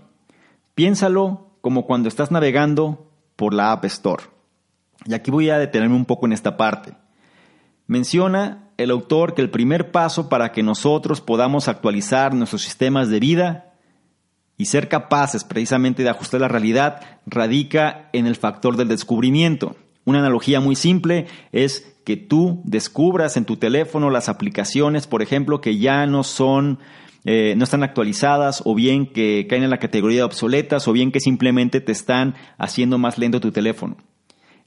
[0.76, 4.24] Piénsalo como cuando estás navegando por la App Store.
[5.06, 6.94] Y aquí voy a detenerme un poco en esta parte.
[7.88, 13.20] Menciona el autor que el primer paso para que nosotros podamos actualizar nuestros sistemas de
[13.20, 13.74] vida
[14.58, 19.76] y ser capaces precisamente de ajustar la realidad radica en el factor del descubrimiento.
[20.06, 25.62] Una analogía muy simple es que tú descubras en tu teléfono las aplicaciones, por ejemplo,
[25.62, 26.80] que ya no son,
[27.26, 31.12] eh, no están actualizadas, o bien que caen en la categoría de obsoletas, o bien
[31.12, 33.98] que simplemente te están haciendo más lento tu teléfono.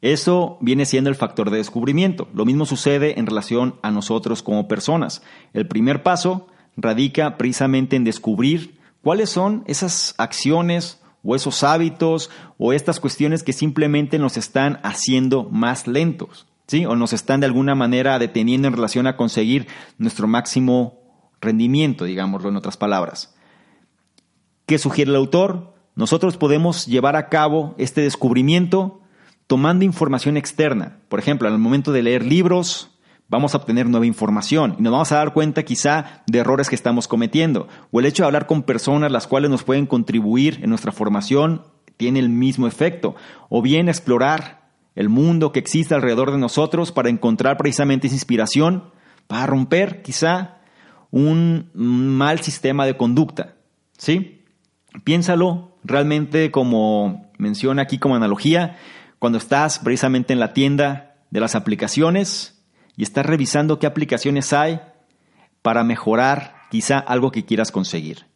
[0.01, 2.29] Eso viene siendo el factor de descubrimiento.
[2.35, 5.23] Lo mismo sucede en relación a nosotros como personas.
[5.55, 12.73] El primer paso radica precisamente en descubrir cuáles son esas acciones o esos hábitos o
[12.75, 16.47] estas cuestiones que simplemente nos están haciendo más lentos.
[16.67, 16.87] ¿Sí?
[16.87, 19.67] O nos están de alguna manera deteniendo en relación a conseguir
[19.99, 21.01] nuestro máximo
[21.41, 23.35] rendimiento, digámoslo en otras palabras.
[24.67, 25.75] ¿Qué sugiere el autor?
[25.95, 29.01] Nosotros podemos llevar a cabo este descubrimiento
[29.47, 31.01] tomando información externa.
[31.09, 32.91] Por ejemplo, al momento de leer libros,
[33.29, 36.75] vamos a obtener nueva información y nos vamos a dar cuenta quizá de errores que
[36.75, 37.69] estamos cometiendo.
[37.91, 41.63] O el hecho de hablar con personas las cuales nos pueden contribuir en nuestra formación
[41.97, 43.15] tiene el mismo efecto.
[43.49, 44.64] O bien explorar
[44.95, 48.91] el mundo que existe alrededor de nosotros para encontrar precisamente esa inspiración,
[49.27, 50.59] para romper quizá
[51.11, 53.55] un mal sistema de conducta.
[53.97, 54.43] ¿Sí?
[55.05, 58.77] Piénsalo realmente como menciona aquí como analogía,
[59.19, 62.63] cuando estás precisamente en la tienda de las aplicaciones
[62.97, 64.81] y estás revisando qué aplicaciones hay
[65.63, 68.27] para mejorar quizá algo que quieras conseguir.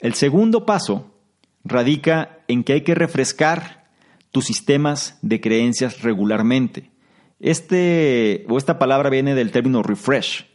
[0.00, 1.14] El segundo paso
[1.62, 3.83] radica en que hay que refrescar
[4.34, 6.90] tus sistemas de creencias regularmente.
[7.38, 10.46] Este, o esta palabra viene del término refresh,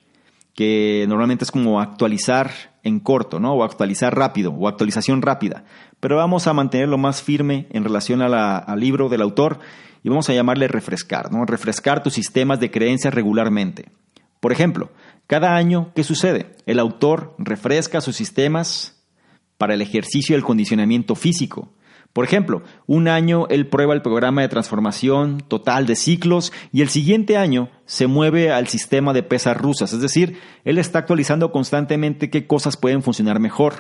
[0.54, 2.52] que normalmente es como actualizar
[2.84, 3.54] en corto, ¿no?
[3.54, 5.64] O actualizar rápido, o actualización rápida.
[6.02, 9.60] Pero vamos a mantenerlo más firme en relación al libro del autor
[10.04, 11.46] y vamos a llamarle refrescar, ¿no?
[11.46, 13.86] Refrescar tus sistemas de creencias regularmente.
[14.42, 14.92] Por ejemplo,
[15.26, 16.54] cada año, ¿qué sucede?
[16.66, 19.02] El autor refresca sus sistemas
[19.58, 21.72] para el ejercicio del condicionamiento físico.
[22.14, 26.90] Por ejemplo, un año él prueba el programa de transformación total de ciclos y el
[26.90, 32.30] siguiente año se mueve al sistema de pesas rusas, es decir, él está actualizando constantemente
[32.30, 33.76] qué cosas pueden funcionar mejor.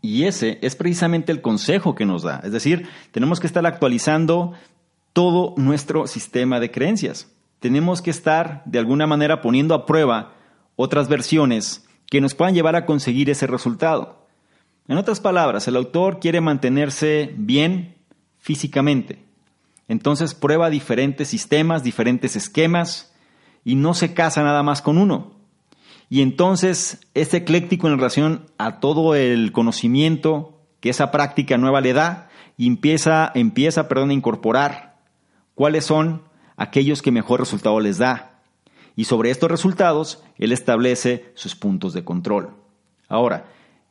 [0.00, 4.52] Y ese es precisamente el consejo que nos da, es decir, tenemos que estar actualizando
[5.12, 7.32] todo nuestro sistema de creencias.
[7.60, 10.34] Tenemos que estar de alguna manera poniendo a prueba
[10.76, 14.25] otras versiones que nos puedan llevar a conseguir ese resultado.
[14.88, 17.96] En otras palabras, el autor quiere mantenerse bien
[18.38, 19.24] físicamente.
[19.88, 23.12] Entonces prueba diferentes sistemas, diferentes esquemas
[23.64, 25.32] y no se casa nada más con uno.
[26.08, 31.92] Y entonces es ecléctico en relación a todo el conocimiento que esa práctica nueva le
[31.92, 34.98] da y empieza, empieza perdón, a incorporar
[35.54, 36.22] cuáles son
[36.56, 38.40] aquellos que mejor resultado les da.
[38.94, 42.54] Y sobre estos resultados, él establece sus puntos de control.
[43.08, 43.46] Ahora,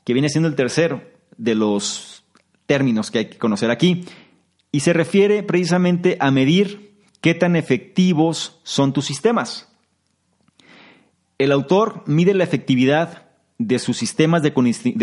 [0.05, 1.01] que viene siendo el tercero
[1.35, 2.23] de los
[2.65, 4.05] términos que hay que conocer aquí,
[4.71, 9.71] y se refiere precisamente a medir qué tan efectivos son tus sistemas.
[11.37, 13.25] El autor mide la efectividad
[13.57, 14.53] de sus sistemas de,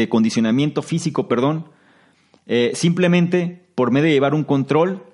[0.09, 1.68] condicionamiento físico, perdón,
[2.46, 5.05] eh, simplemente por medio de llevar un control.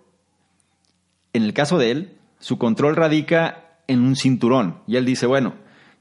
[1.33, 4.81] En el caso de él, su control radica en un cinturón.
[4.87, 5.55] Y él dice, bueno,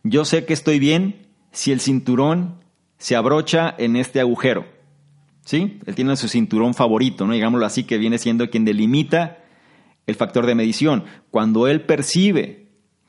[0.03, 2.63] yo sé que estoy bien si el cinturón
[2.97, 4.65] se abrocha en este agujero.
[5.45, 5.79] ¿Sí?
[5.85, 7.33] Él tiene su cinturón favorito, ¿no?
[7.33, 9.37] Digámoslo así, que viene siendo quien delimita
[10.05, 11.05] el factor de medición.
[11.31, 12.67] Cuando él percibe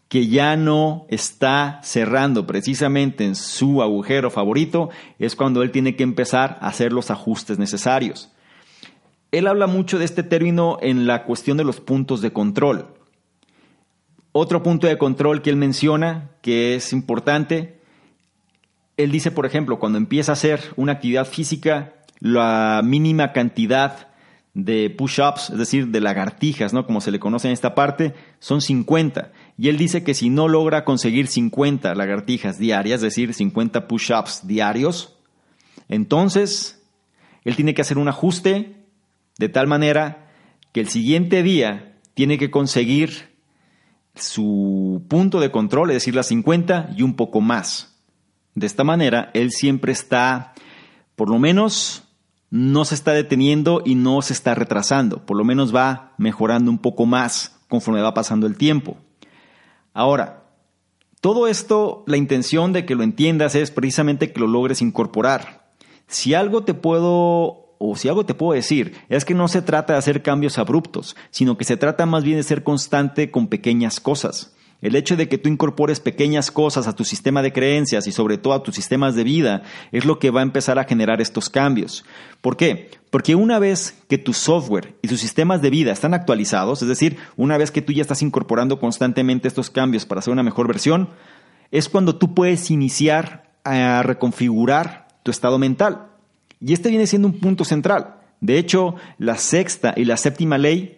[0.08, 6.02] que ya no está cerrando precisamente en su agujero favorito, es cuando él tiene que
[6.02, 8.32] empezar a hacer los ajustes necesarios.
[9.30, 12.86] Él habla mucho de este término en la cuestión de los puntos de control.
[14.32, 17.77] Otro punto de control que él menciona, que es importante,
[18.98, 24.08] él dice, por ejemplo, cuando empieza a hacer una actividad física, la mínima cantidad
[24.54, 26.84] de push-ups, es decir, de lagartijas, ¿no?
[26.84, 29.30] Como se le conoce en esta parte, son 50.
[29.56, 34.48] Y él dice que si no logra conseguir 50 lagartijas diarias, es decir, 50 push-ups
[34.48, 35.16] diarios,
[35.88, 36.84] entonces
[37.44, 38.84] él tiene que hacer un ajuste
[39.38, 40.26] de tal manera
[40.72, 43.38] que el siguiente día tiene que conseguir
[44.16, 47.97] su punto de control, es decir, las 50 y un poco más.
[48.58, 50.52] De esta manera, él siempre está,
[51.14, 52.02] por lo menos,
[52.50, 56.78] no se está deteniendo y no se está retrasando, por lo menos va mejorando un
[56.78, 58.96] poco más conforme va pasando el tiempo.
[59.92, 60.44] Ahora,
[61.20, 65.70] todo esto, la intención de que lo entiendas es precisamente que lo logres incorporar.
[66.08, 69.92] Si algo te puedo o si algo te puedo decir, es que no se trata
[69.92, 74.00] de hacer cambios abruptos, sino que se trata más bien de ser constante con pequeñas
[74.00, 74.56] cosas.
[74.80, 78.38] El hecho de que tú incorpores pequeñas cosas a tu sistema de creencias y sobre
[78.38, 81.50] todo a tus sistemas de vida es lo que va a empezar a generar estos
[81.50, 82.04] cambios.
[82.40, 82.90] ¿Por qué?
[83.10, 87.16] Porque una vez que tu software y tus sistemas de vida están actualizados, es decir,
[87.36, 91.08] una vez que tú ya estás incorporando constantemente estos cambios para hacer una mejor versión,
[91.72, 96.06] es cuando tú puedes iniciar a reconfigurar tu estado mental.
[96.60, 98.14] Y este viene siendo un punto central.
[98.40, 100.97] De hecho, la sexta y la séptima ley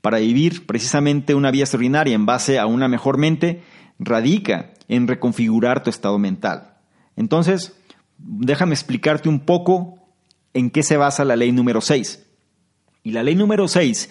[0.00, 3.62] para vivir precisamente una vida extraordinaria en base a una mejor mente
[3.98, 6.74] radica en reconfigurar tu estado mental.
[7.16, 7.76] Entonces,
[8.18, 9.98] déjame explicarte un poco
[10.54, 12.24] en qué se basa la ley número 6.
[13.02, 14.10] Y la ley número 6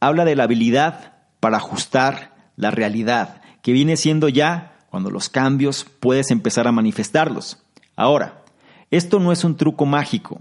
[0.00, 5.84] habla de la habilidad para ajustar la realidad, que viene siendo ya cuando los cambios
[6.00, 7.62] puedes empezar a manifestarlos.
[7.96, 8.42] Ahora,
[8.90, 10.40] esto no es un truco mágico,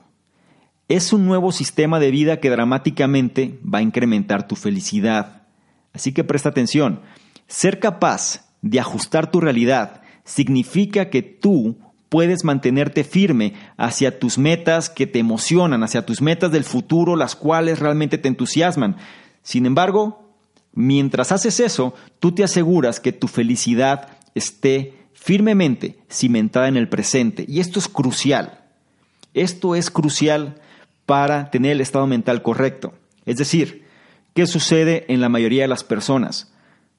[0.87, 5.43] es un nuevo sistema de vida que dramáticamente va a incrementar tu felicidad.
[5.93, 7.01] Así que presta atención.
[7.47, 11.77] Ser capaz de ajustar tu realidad significa que tú
[12.09, 17.35] puedes mantenerte firme hacia tus metas que te emocionan, hacia tus metas del futuro, las
[17.35, 18.97] cuales realmente te entusiasman.
[19.41, 20.29] Sin embargo,
[20.73, 27.45] mientras haces eso, tú te aseguras que tu felicidad esté firmemente cimentada en el presente.
[27.47, 28.59] Y esto es crucial.
[29.33, 30.61] Esto es crucial
[31.05, 32.93] para tener el estado mental correcto.
[33.25, 33.85] Es decir,
[34.33, 36.51] ¿qué sucede en la mayoría de las personas?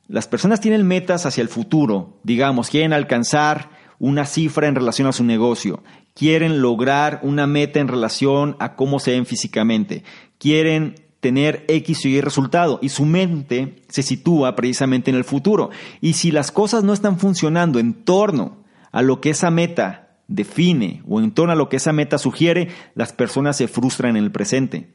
[0.08, 5.12] Las personas tienen metas hacia el futuro, digamos, quieren alcanzar una cifra en relación a
[5.12, 5.82] su negocio,
[6.14, 10.04] quieren lograr una meta en relación a cómo se ven físicamente,
[10.38, 15.70] quieren tener X y Y resultado y su mente se sitúa precisamente en el futuro.
[16.00, 18.58] Y si las cosas no están funcionando en torno
[18.92, 22.68] a lo que esa meta define o en torno a lo que esa meta sugiere,
[22.94, 24.88] las personas se frustran en el presente.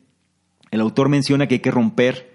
[0.71, 2.33] El autor menciona que hay que romper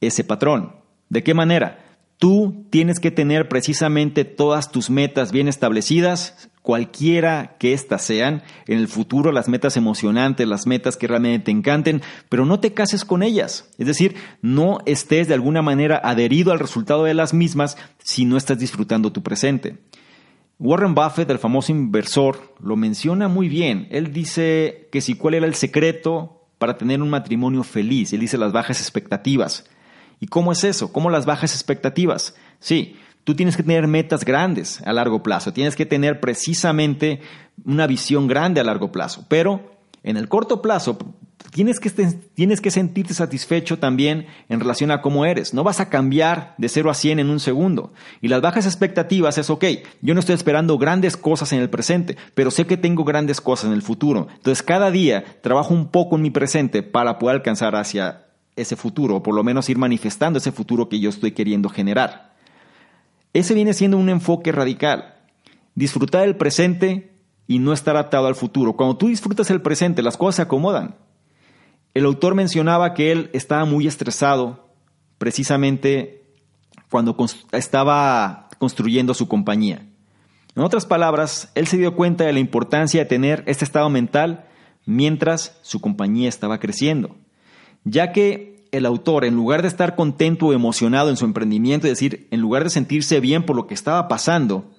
[0.00, 0.76] ese patrón.
[1.08, 1.84] ¿De qué manera?
[2.18, 8.78] Tú tienes que tener precisamente todas tus metas bien establecidas, cualquiera que éstas sean, en
[8.78, 13.06] el futuro las metas emocionantes, las metas que realmente te encanten, pero no te cases
[13.06, 13.70] con ellas.
[13.78, 18.36] Es decir, no estés de alguna manera adherido al resultado de las mismas si no
[18.36, 19.78] estás disfrutando tu presente.
[20.60, 23.88] Warren Buffett, el famoso inversor, lo menciona muy bien.
[23.90, 28.12] Él dice que si cuál era el secreto para tener un matrimonio feliz.
[28.12, 29.64] Él dice las bajas expectativas.
[30.20, 30.92] ¿Y cómo es eso?
[30.92, 32.36] ¿Cómo las bajas expectativas?
[32.58, 37.22] Sí, tú tienes que tener metas grandes a largo plazo, tienes que tener precisamente
[37.64, 40.98] una visión grande a largo plazo, pero en el corto plazo
[41.50, 41.90] tienes que,
[42.34, 45.54] tienes que sentirte satisfecho también en relación a cómo eres.
[45.54, 47.92] No vas a cambiar de 0 a 100 en un segundo.
[48.20, 49.64] Y las bajas expectativas es, ok,
[50.02, 53.66] yo no estoy esperando grandes cosas en el presente, pero sé que tengo grandes cosas
[53.66, 54.28] en el futuro.
[54.36, 58.26] Entonces cada día trabajo un poco en mi presente para poder alcanzar hacia
[58.56, 62.34] ese futuro, o por lo menos ir manifestando ese futuro que yo estoy queriendo generar.
[63.32, 65.14] Ese viene siendo un enfoque radical.
[65.74, 67.12] Disfrutar el presente
[67.46, 68.74] y no estar atado al futuro.
[68.74, 70.96] Cuando tú disfrutas el presente, las cosas se acomodan.
[71.94, 74.68] El autor mencionaba que él estaba muy estresado
[75.18, 76.22] precisamente
[76.90, 77.16] cuando
[77.52, 79.86] estaba construyendo su compañía.
[80.56, 84.46] En otras palabras, él se dio cuenta de la importancia de tener este estado mental
[84.86, 87.16] mientras su compañía estaba creciendo
[87.84, 91.92] ya que el autor, en lugar de estar contento o emocionado en su emprendimiento, es
[91.92, 94.70] decir, en lugar de sentirse bien por lo que estaba pasando,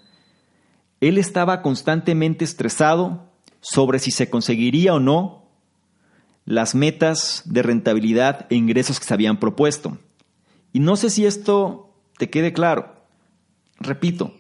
[1.02, 5.41] él estaba constantemente estresado sobre si se conseguiría o no
[6.46, 9.98] las metas de rentabilidad e ingresos que se habían propuesto.
[10.74, 12.96] Y no sé si esto te quede claro.
[13.80, 14.34] Repito,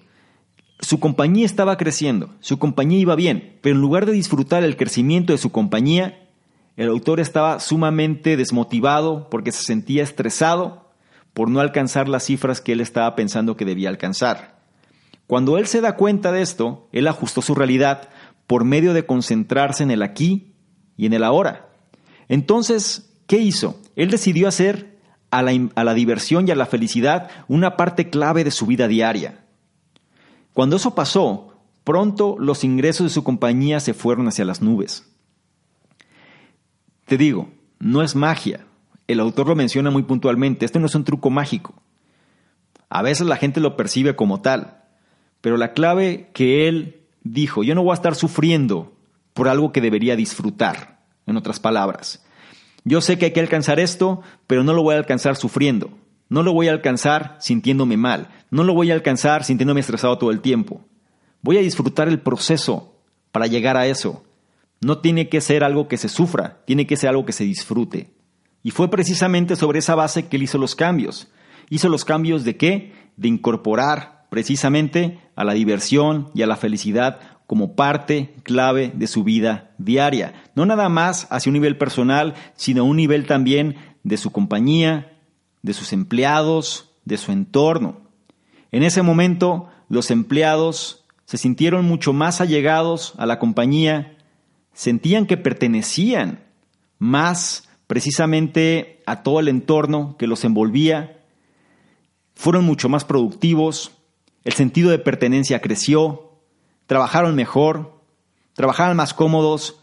[0.80, 5.34] su compañía estaba creciendo, su compañía iba bien, pero en lugar de disfrutar el crecimiento
[5.34, 6.28] de su compañía,
[6.76, 10.92] el autor estaba sumamente desmotivado porque se sentía estresado
[11.34, 14.60] por no alcanzar las cifras que él estaba pensando que debía alcanzar.
[15.28, 18.10] Cuando él se da cuenta de esto, él ajustó su realidad
[18.48, 20.56] por medio de concentrarse en el aquí
[20.98, 21.71] y en el ahora.
[22.32, 23.78] Entonces, ¿qué hizo?
[23.98, 24.98] Él decidió hacer
[25.32, 29.44] a la, diversión y a la felicidad una parte clave de su vida diaria.
[30.54, 35.12] Cuando eso pasó, pronto los ingresos de su compañía se fueron hacia las nubes.
[37.04, 38.66] Te digo, no es magia.
[39.08, 40.64] El autor lo menciona muy puntualmente.
[40.64, 41.74] Este no es un truco mágico.
[42.88, 44.86] A veces la gente lo percibe como tal.
[45.42, 48.94] Pero la clave que él dijo, yo no voy a estar sufriendo
[49.34, 52.24] por algo que debería disfrutar, en otras palabras.
[52.84, 55.92] Yo sé que hay que alcanzar esto, pero no lo voy a alcanzar sufriendo.
[56.30, 58.30] No lo voy a alcanzar sintiéndome mal.
[58.50, 60.82] No lo voy a alcanzar sintiéndome estresado todo el tiempo.
[61.42, 62.96] Voy a disfrutar el proceso
[63.32, 64.24] para llegar a eso.
[64.80, 68.12] No tiene que ser algo que se sufra, tiene que ser algo que se disfrute.
[68.64, 71.28] Y fue precisamente sobre esa base que él hizo los cambios.
[71.70, 72.94] Hizo los cambios de qué?
[73.18, 77.20] De incorporar precisamente a la diversión y a la felicidad
[77.52, 80.34] como parte clave de su vida diaria.
[80.56, 85.18] No nada más hacia un nivel personal, sino un nivel también de su compañía,
[85.62, 88.04] de sus empleados, de su entorno.
[88.72, 94.16] En ese momento, los empleados se sintieron mucho más allegados a la compañía
[94.72, 96.46] sentían que pertenecían
[97.00, 101.20] más precisamente a todo el entorno que los envolvía,
[102.34, 103.92] fueron mucho más productivos,
[104.46, 106.31] el sentido de pertenencia creció,
[106.86, 108.02] trabajaron mejor,
[108.54, 109.80] trabajaban más cómodos,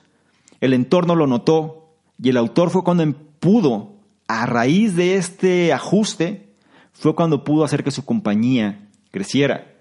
[0.61, 3.95] el entorno lo notó y el autor fue cuando pudo,
[4.27, 6.55] a raíz de este ajuste,
[6.93, 9.75] fue cuando pudo hacer que su compañía creciera.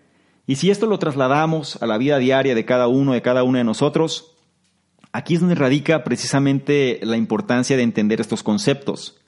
[0.46, 3.58] Y si esto lo trasladamos a la vida diaria de cada uno, de cada una
[3.58, 4.38] de nosotros,
[5.18, 9.20] Aquí es donde radica precisamente la importancia de entender estos conceptos.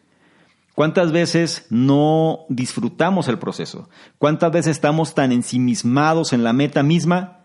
[0.75, 3.89] ¿Cuántas veces no disfrutamos el proceso?
[4.19, 7.38] ¿Cuántas veces estamos tan ensimismados en la meta misma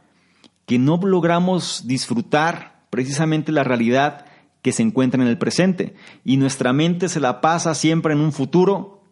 [0.66, 4.26] que no logramos disfrutar precisamente la realidad
[4.62, 5.94] que se encuentra en el presente?
[6.24, 9.02] Y nuestra mente se la pasa siempre en un futuro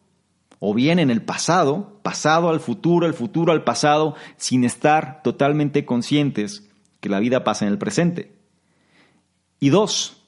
[0.64, 5.84] o bien en el pasado, pasado al futuro, el futuro al pasado, sin estar totalmente
[5.84, 6.68] conscientes
[7.00, 8.32] que la vida pasa en el presente.
[9.58, 10.22] Y dos,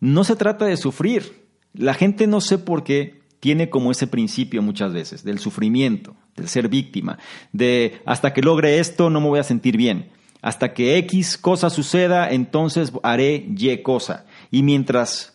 [0.00, 1.46] no se trata de sufrir.
[1.74, 6.48] La gente no sé por qué tiene como ese principio muchas veces, del sufrimiento, del
[6.48, 7.18] ser víctima,
[7.52, 10.10] de hasta que logre esto no me voy a sentir bien,
[10.46, 14.26] hasta que X cosa suceda, entonces haré Y cosa.
[14.52, 15.34] Y mientras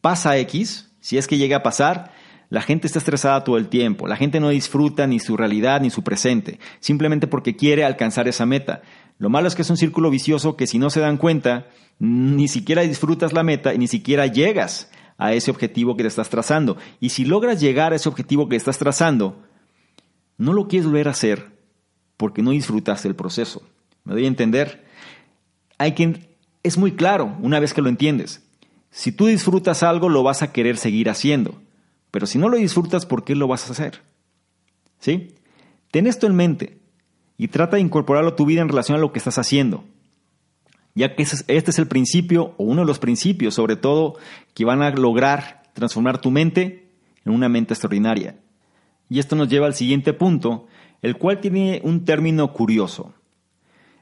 [0.00, 2.12] pasa X, si es que llega a pasar,
[2.48, 5.90] la gente está estresada todo el tiempo, la gente no disfruta ni su realidad ni
[5.90, 8.82] su presente, simplemente porque quiere alcanzar esa meta.
[9.18, 11.66] Lo malo es que es un círculo vicioso que si no se dan cuenta,
[11.98, 16.28] ni siquiera disfrutas la meta y ni siquiera llegas a ese objetivo que te estás
[16.28, 16.76] trazando.
[17.00, 19.42] Y si logras llegar a ese objetivo que estás trazando,
[20.38, 21.50] no lo quieres volver a hacer
[22.16, 23.62] porque no disfrutaste el proceso.
[24.04, 24.84] ¿Me doy a entender?
[25.78, 25.94] Hay
[26.62, 28.42] es muy claro una vez que lo entiendes.
[28.90, 31.60] Si tú disfrutas algo, lo vas a querer seguir haciendo.
[32.10, 34.02] Pero si no lo disfrutas, ¿por qué lo vas a hacer?
[34.98, 35.34] ¿Sí?
[35.90, 36.78] Ten esto en mente
[37.38, 39.84] y trata de incorporarlo a tu vida en relación a lo que estás haciendo.
[40.94, 44.16] Ya que este es el principio, o uno de los principios, sobre todo,
[44.54, 46.90] que van a lograr transformar tu mente
[47.24, 48.38] en una mente extraordinaria.
[49.08, 50.66] Y esto nos lleva al siguiente punto,
[51.00, 53.14] el cual tiene un término curioso.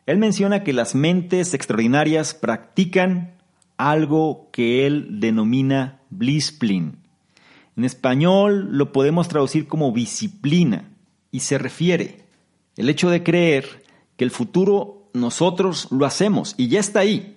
[0.06, 3.34] Él menciona que las mentes extraordinarias practican
[3.76, 6.96] algo que él denomina blisplin.
[7.76, 10.90] En español lo podemos traducir como disciplina
[11.30, 12.18] y se refiere
[12.76, 13.84] el hecho de creer
[14.16, 17.36] que el futuro nosotros lo hacemos y ya está ahí.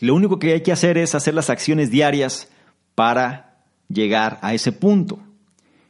[0.00, 2.48] Lo único que hay que hacer es hacer las acciones diarias
[2.94, 3.58] para
[3.88, 5.18] llegar a ese punto.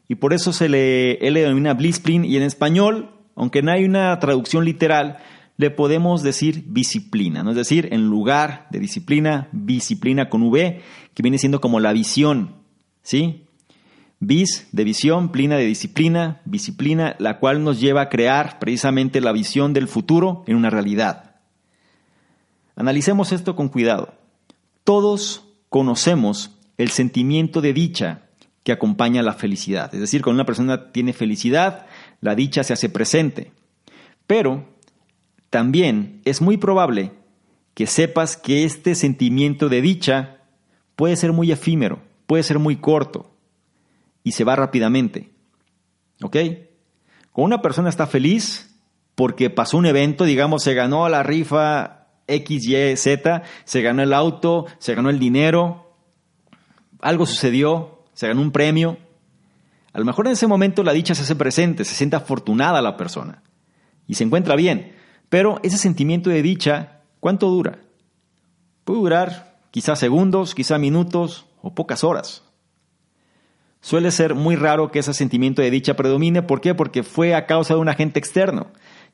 [0.09, 3.85] Y por eso se le, él le denomina blisplin y en español, aunque no hay
[3.85, 5.19] una traducción literal,
[5.61, 7.51] le podemos decir disciplina, ¿no?
[7.51, 10.81] es decir, en lugar de disciplina, disciplina con V,
[11.13, 12.55] que viene siendo como la visión,
[13.03, 13.45] ¿sí?
[14.21, 19.33] Vis de visión, plina de disciplina, disciplina, la cual nos lleva a crear precisamente la
[19.33, 21.37] visión del futuro en una realidad.
[22.75, 24.15] Analicemos esto con cuidado.
[24.83, 28.23] Todos conocemos el sentimiento de dicha
[28.65, 29.95] que acompaña la felicidad.
[29.95, 31.85] Es decir, cuando una persona tiene felicidad,
[32.23, 33.53] la dicha se hace presente.
[34.27, 34.71] Pero
[35.51, 37.13] también es muy probable
[37.75, 40.39] que sepas que este sentimiento de dicha
[40.97, 43.31] puede ser muy efímero, puede ser muy corto
[44.23, 45.31] y se va rápidamente.
[46.23, 46.37] ¿Ok?
[47.33, 48.79] Cuando una persona está feliz
[49.15, 54.13] porque pasó un evento, digamos, se ganó la rifa X, Y, Z, se ganó el
[54.13, 55.97] auto, se ganó el dinero,
[57.01, 58.99] algo sucedió, se ganó un premio.
[59.93, 62.97] A lo mejor en ese momento la dicha se hace presente, se siente afortunada la
[62.97, 63.43] persona
[64.07, 65.00] y se encuentra bien.
[65.31, 67.79] Pero ese sentimiento de dicha, ¿cuánto dura?
[68.85, 72.43] Puede durar quizás segundos, quizás minutos o pocas horas.
[73.81, 76.43] Suele ser muy raro que ese sentimiento de dicha predomine.
[76.43, 76.75] ¿Por qué?
[76.75, 78.67] Porque fue a causa de un agente externo.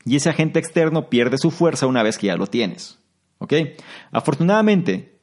[0.04, 2.98] Y ese agente externo pierde su fuerza una vez que ya lo tienes.
[3.38, 3.52] ¿Ok?
[4.10, 5.18] Afortunadamente,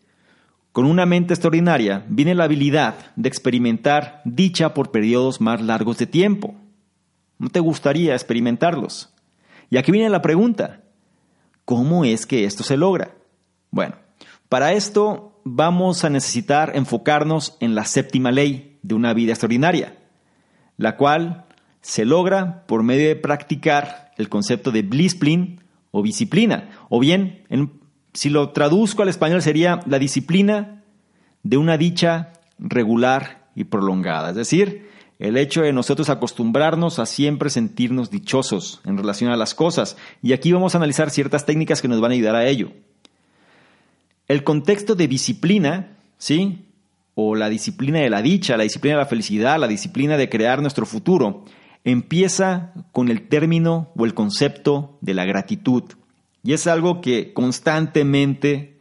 [0.72, 6.06] con una mente extraordinaria viene la habilidad de experimentar dicha por periodos más largos de
[6.06, 6.56] tiempo.
[7.40, 9.14] ¿No te gustaría experimentarlos?
[9.70, 10.83] Y aquí viene la pregunta.
[11.66, 13.16] ¿Cómo es que esto se logra?
[13.72, 13.96] Bueno,
[14.50, 19.98] para esto vamos a necesitar enfocarnos en la séptima ley, de una vida extraordinaria,
[20.78, 21.46] la cual
[21.82, 25.62] se logra por medio de practicar el concepto de blisplin
[25.92, 27.44] o disciplina, o bien,
[28.14, 30.84] si lo traduzco al español sería la disciplina
[31.44, 34.90] de una dicha regular y prolongada, es decir,
[35.20, 39.98] el hecho de nosotros acostumbrarnos a siempre sentirnos dichosos en relación a las cosas.
[40.22, 42.72] Y aquí vamos a analizar ciertas técnicas que nos van a ayudar a ello.
[44.28, 46.66] El contexto de disciplina, ¿sí?
[47.16, 50.62] o la disciplina de la dicha, la disciplina de la felicidad, la disciplina de crear
[50.62, 51.46] nuestro futuro,
[51.84, 55.84] empieza con el término o el concepto de la gratitud.
[56.44, 58.74] Y es algo que constantemente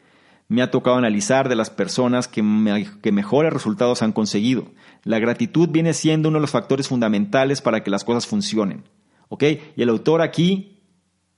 [0.49, 4.67] me ha tocado analizar de las personas que, mejores resultados han conseguido.
[5.05, 8.85] La gratitud viene siendo uno de los factores fundamentales para que las cosas funcionen.
[9.29, 9.45] ¿Ok?
[9.77, 10.81] Y el autor aquí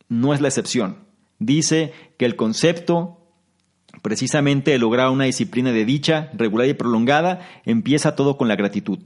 [0.09, 0.99] no es la excepción.
[1.39, 3.25] Dice que el concepto
[4.03, 8.99] Precisamente de lograr una disciplina de dicha regular y prolongada empieza todo con la gratitud.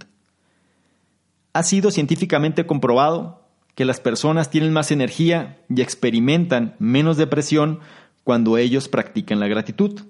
[1.53, 7.81] Ha sido científicamente comprobado que las personas tienen más energía y experimentan menos depresión
[8.25, 10.01] cuando ellos practican la gratitud.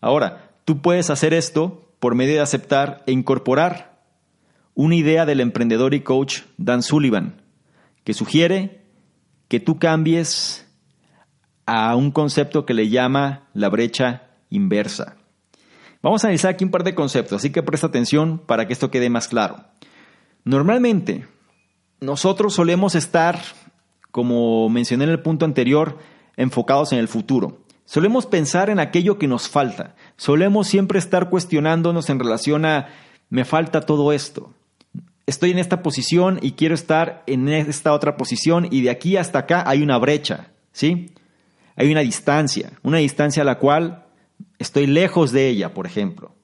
[0.00, 3.98] Ahora, tú puedes hacer esto por medio de aceptar e incorporar
[4.74, 7.42] una idea del emprendedor y coach Dan Sullivan,
[8.04, 8.82] que sugiere
[9.48, 10.66] que tú cambies
[11.66, 15.16] a un concepto que le llama la brecha inversa.
[16.02, 18.90] Vamos a analizar aquí un par de conceptos, así que presta atención para que esto
[18.90, 19.64] quede más claro.
[20.44, 21.26] Normalmente,
[22.00, 23.40] nosotros solemos estar,
[24.12, 25.98] como mencioné en el punto anterior,
[26.36, 27.58] enfocados en el futuro.
[27.88, 29.94] Solemos pensar en aquello que nos falta.
[30.18, 32.88] Solemos siempre estar cuestionándonos en relación a,
[33.30, 34.52] me falta todo esto.
[35.24, 39.38] Estoy en esta posición y quiero estar en esta otra posición y de aquí hasta
[39.38, 41.12] acá hay una brecha, ¿sí?
[41.76, 44.04] hay una distancia, una distancia a la cual
[44.58, 46.34] estoy lejos de ella, por ejemplo.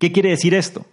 [0.00, 0.86] ¿Qué quiere decir esto?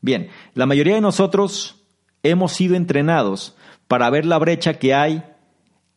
[0.00, 1.82] Bien, la mayoría de nosotros
[2.22, 5.22] hemos sido entrenados para ver la brecha que hay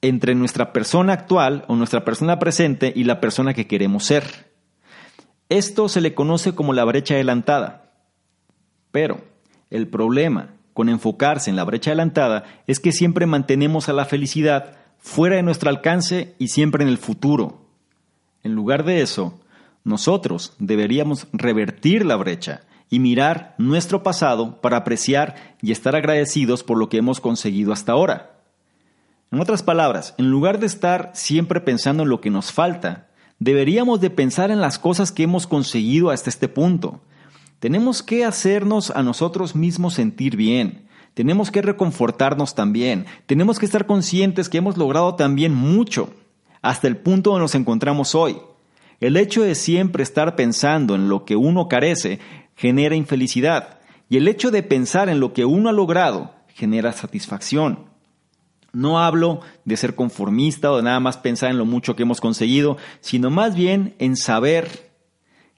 [0.02, 4.50] entre nuestra persona actual o nuestra persona presente y la persona que queremos ser.
[5.50, 7.91] Esto se le conoce como la brecha adelantada.
[8.91, 9.22] Pero
[9.70, 14.78] el problema con enfocarse en la brecha adelantada es que siempre mantenemos a la felicidad
[14.97, 17.66] fuera de nuestro alcance y siempre en el futuro.
[18.43, 19.39] En lugar de eso,
[19.84, 26.78] nosotros deberíamos revertir la brecha y mirar nuestro pasado para apreciar y estar agradecidos por
[26.78, 28.38] lo que hemos conseguido hasta ahora.
[29.32, 34.01] En otras palabras, en lugar de estar siempre pensando en lo que nos falta, deberíamos
[34.01, 37.01] de pensar en las cosas que hemos conseguido hasta este punto.
[37.59, 40.88] Tenemos que hacernos a nosotros mismos sentir bien.
[41.13, 43.05] Tenemos que reconfortarnos también.
[43.27, 46.09] Tenemos que estar conscientes que hemos logrado también mucho,
[46.63, 48.38] hasta el punto donde nos encontramos hoy.
[48.99, 52.19] El hecho de siempre estar pensando en lo que uno carece
[52.55, 57.88] genera infelicidad y el hecho de pensar en lo que uno ha logrado genera satisfacción.
[58.74, 62.22] No hablo de ser conformista o de nada más pensar en lo mucho que hemos
[62.22, 64.91] conseguido, sino más bien en saber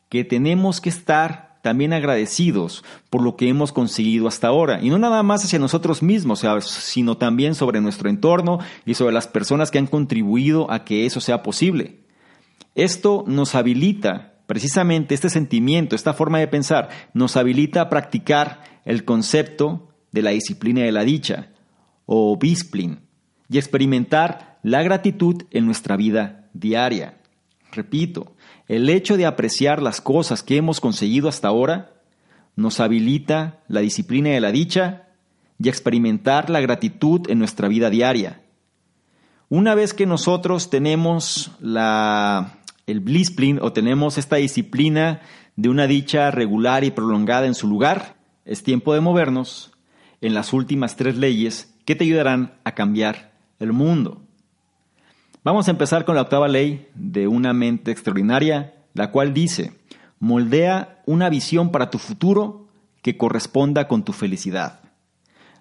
[0.10, 4.80] que tenemos que estar también agradecidos por lo que hemos conseguido hasta ahora.
[4.82, 9.28] Y no nada más hacia nosotros mismos, sino también sobre nuestro entorno y sobre las
[9.28, 12.00] personas que han contribuido a que eso sea posible.
[12.76, 19.06] Esto nos habilita, precisamente este sentimiento, esta forma de pensar, nos habilita a practicar el
[19.06, 21.51] concepto de la disciplina de la dicha,
[22.06, 23.00] o Bisplin,
[23.50, 27.18] y experimentar la gratitud en nuestra vida diaria.
[27.72, 28.36] Repito,
[28.68, 31.94] el hecho de apreciar las cosas que hemos conseguido hasta ahora
[32.56, 35.08] nos habilita la disciplina de la dicha
[35.58, 38.42] y experimentar la gratitud en nuestra vida diaria.
[39.50, 45.22] Una vez que nosotros tenemos la el Blisplin o tenemos esta disciplina
[45.56, 49.72] de una dicha regular y prolongada en su lugar, es tiempo de movernos
[50.20, 54.22] en las últimas tres leyes que te ayudarán a cambiar el mundo.
[55.44, 59.74] Vamos a empezar con la octava ley de una mente extraordinaria, la cual dice,
[60.20, 62.68] moldea una visión para tu futuro
[63.02, 64.82] que corresponda con tu felicidad.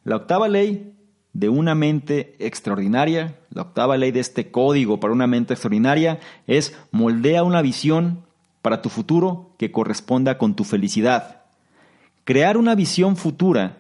[0.05, 0.95] La octava ley
[1.33, 6.77] de una mente extraordinaria, la octava ley de este código para una mente extraordinaria es
[6.91, 8.25] moldea una visión
[8.63, 11.43] para tu futuro que corresponda con tu felicidad.
[12.25, 13.79] Crear una visión futura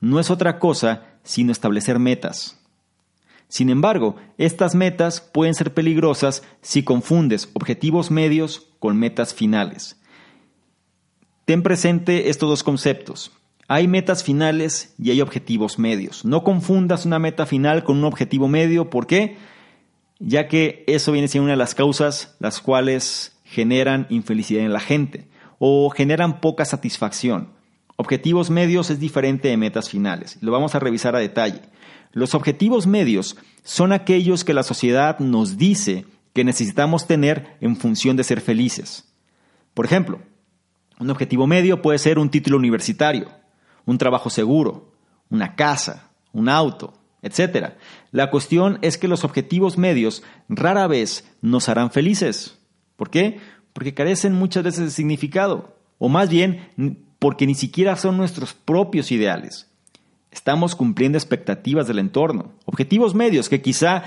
[0.00, 2.58] no es otra cosa sino establecer metas.
[3.48, 10.00] Sin embargo, estas metas pueden ser peligrosas si confundes objetivos medios con metas finales.
[11.44, 13.32] Ten presente estos dos conceptos.
[13.68, 16.24] Hay metas finales y hay objetivos medios.
[16.24, 18.90] No confundas una meta final con un objetivo medio.
[18.90, 19.36] ¿Por qué?
[20.18, 24.80] Ya que eso viene siendo una de las causas las cuales generan infelicidad en la
[24.80, 27.48] gente o generan poca satisfacción.
[27.96, 30.38] Objetivos medios es diferente de metas finales.
[30.40, 31.60] Lo vamos a revisar a detalle.
[32.12, 38.16] Los objetivos medios son aquellos que la sociedad nos dice que necesitamos tener en función
[38.16, 39.12] de ser felices.
[39.74, 40.20] Por ejemplo,
[40.98, 43.28] un objetivo medio puede ser un título universitario,
[43.84, 44.92] un trabajo seguro,
[45.30, 47.74] una casa, un auto, etc.
[48.10, 52.58] La cuestión es que los objetivos medios rara vez nos harán felices.
[52.96, 53.40] ¿Por qué?
[53.72, 59.12] Porque carecen muchas veces de significado, o más bien porque ni siquiera son nuestros propios
[59.12, 59.70] ideales.
[60.32, 64.02] Estamos cumpliendo expectativas del entorno, objetivos medios que quizá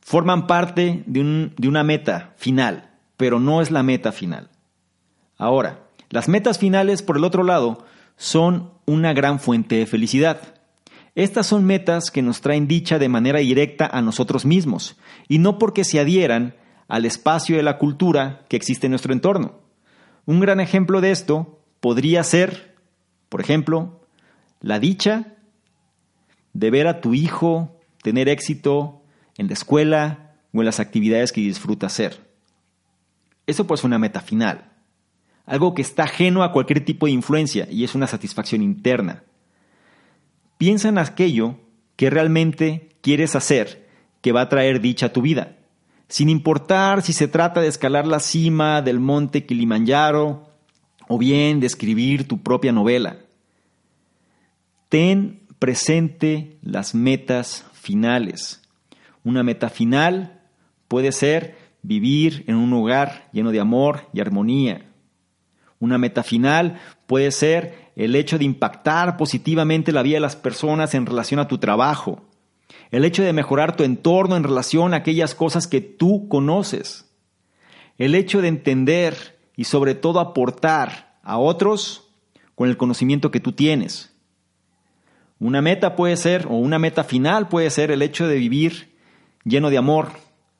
[0.00, 4.48] forman parte de, una meta final, pero no es la meta final.
[5.36, 7.84] Ahora, las metas finales, por el otro lado,
[8.16, 10.54] son una gran fuente de felicidad.
[11.16, 14.96] Estas son metas que nos traen dicha de manera directa a nosotros mismos,
[15.26, 16.54] y no porque se adhieran
[16.86, 19.58] al espacio de la cultura que existe en nuestro entorno.
[20.26, 22.74] Un gran ejemplo de esto podría ser,
[23.28, 24.00] por ejemplo,
[24.62, 25.34] la dicha
[26.54, 29.02] de ver a tu hijo tener éxito
[29.36, 32.26] en la escuela o en las actividades que disfruta hacer.
[33.46, 34.72] Eso pues es una meta final
[35.46, 39.24] algo que está ajeno a cualquier tipo de influencia y es una satisfacción interna.
[40.58, 41.56] Piensa en aquello
[41.96, 43.88] que realmente quieres hacer
[44.20, 45.56] que va a traer dicha a tu vida,
[46.08, 50.51] sin importar si se trata de escalar la cima del monte Kilimanjaro
[51.08, 53.18] o bien de escribir tu propia novela.
[54.88, 58.62] Ten presente las metas finales.
[59.24, 60.42] Una meta final
[60.88, 64.92] puede ser vivir en un hogar lleno de amor y armonía
[65.82, 66.78] una meta final
[67.08, 71.48] puede ser el hecho de impactar positivamente la vida de las personas en relación a
[71.48, 72.22] tu trabajo.
[72.92, 77.10] El hecho de mejorar tu entorno en relación a aquellas cosas que tú conoces.
[77.98, 82.08] El hecho de entender y sobre todo aportar a otros
[82.54, 84.12] con el conocimiento que tú tienes.
[85.38, 88.96] Una meta puede ser, o una meta final puede ser el hecho de vivir
[89.44, 90.12] lleno de amor,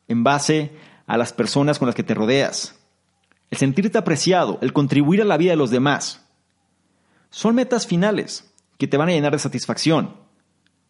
[0.08, 0.72] en base
[1.06, 2.78] a las personas con las que te rodeas.
[3.50, 6.26] El sentirte apreciado, el contribuir a la vida de los demás.
[7.30, 10.16] Son metas finales que te van a llenar de satisfacción.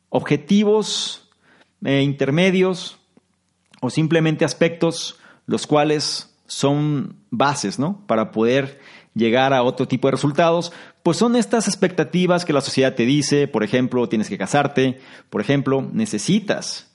[0.09, 1.31] Objetivos
[1.85, 2.99] eh, intermedios
[3.81, 8.05] o simplemente aspectos los cuales son bases, ¿no?
[8.07, 8.79] Para poder
[9.15, 10.71] llegar a otro tipo de resultados,
[11.03, 15.01] pues son estas expectativas que la sociedad te dice, por ejemplo, tienes que casarte,
[15.31, 16.93] por ejemplo, necesitas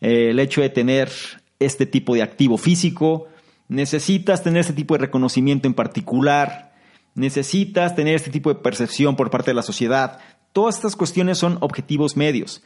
[0.00, 1.10] eh, el hecho de tener
[1.58, 3.26] este tipo de activo físico,
[3.66, 6.72] necesitas tener este tipo de reconocimiento en particular,
[7.16, 10.20] necesitas tener este tipo de percepción por parte de la sociedad.
[10.52, 12.62] Todas estas cuestiones son objetivos medios.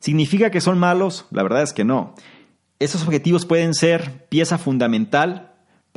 [0.00, 1.26] ¿Significa que son malos?
[1.30, 2.16] La verdad es que no.
[2.80, 5.47] Esos objetivos pueden ser pieza fundamental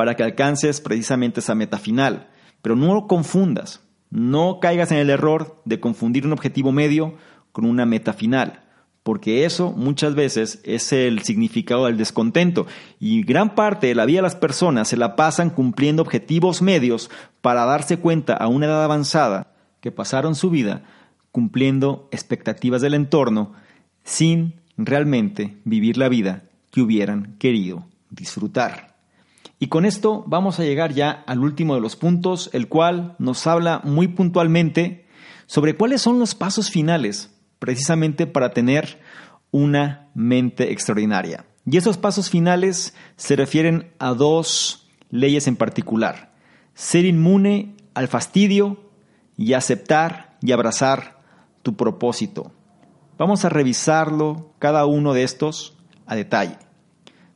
[0.02, 2.28] para que alcances precisamente esa meta final,
[2.64, 7.18] pero no lo confundas, no caigas en el error de confundir un objetivo medio
[7.52, 8.64] con una meta final,
[9.04, 12.66] porque eso muchas veces es el significado del descontento
[12.99, 17.12] y gran parte de la vida de las personas se la pasan cumpliendo objetivos medios
[17.41, 20.82] para darse cuenta a una edad avanzada que pasaron su vida
[21.32, 23.54] cumpliendo expectativas del entorno
[24.04, 28.91] sin realmente vivir la vida que hubieran querido disfrutar.
[29.62, 33.45] Y con esto vamos a llegar ya al último de los puntos, el cual nos
[33.45, 35.05] habla muy puntualmente
[35.45, 38.99] sobre cuáles son los pasos finales precisamente para tener
[39.51, 41.45] una mente extraordinaria.
[41.64, 46.34] Y esos pasos finales se refieren a dos leyes en particular.
[46.74, 48.89] Ser inmune al fastidio
[49.38, 51.22] y aceptar y abrazar
[51.62, 52.51] tu propósito.
[53.20, 56.57] Vamos a revisarlo cada uno de estos a detalle.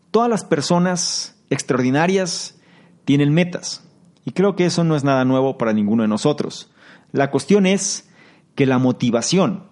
[0.09, 2.59] Todas las personas extraordinarias
[3.05, 3.83] tienen metas
[4.25, 6.71] y creo que eso no es nada nuevo para ninguno de nosotros.
[7.11, 8.09] La cuestión es
[8.55, 9.69] que la motivación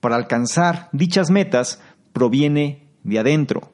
[0.00, 1.80] para alcanzar dichas metas
[2.12, 3.72] proviene de adentro.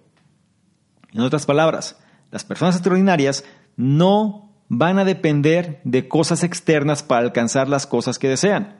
[1.12, 1.98] En otras palabras,
[2.30, 3.44] las personas extraordinarias
[3.76, 8.78] no van a depender de cosas externas para alcanzar las cosas que desean.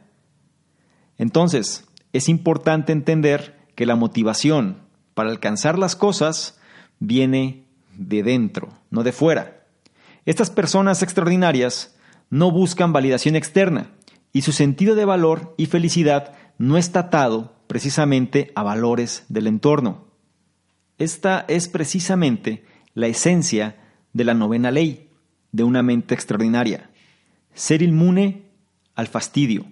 [1.19, 4.83] Entonces, es importante entender que la motivación
[5.15, 6.61] para alcanzar las cosas
[6.99, 9.67] viene de dentro, no de fuera.
[10.27, 11.97] Estas personas extraordinarias
[12.31, 13.91] no buscan validación externa
[14.33, 20.07] y su sentido de valor y felicidad no está atado precisamente a valores del entorno.
[20.99, 22.65] Esta es precisamente
[22.95, 23.77] la esencia
[24.13, 25.11] de la novena ley
[25.53, 26.91] de una mente extraordinaria,
[27.55, 28.51] ser inmune
[28.95, 29.67] al fastidio.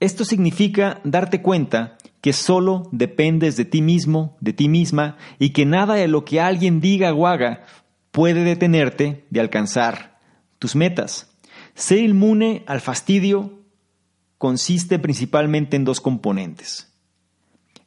[0.00, 1.95] Esto significa darte cuenta
[2.26, 6.40] que solo dependes de ti mismo, de ti misma, y que nada de lo que
[6.40, 7.62] alguien diga o haga
[8.10, 10.18] puede detenerte de alcanzar
[10.58, 11.38] tus metas.
[11.76, 13.60] Ser inmune al fastidio
[14.38, 16.92] consiste principalmente en dos componentes.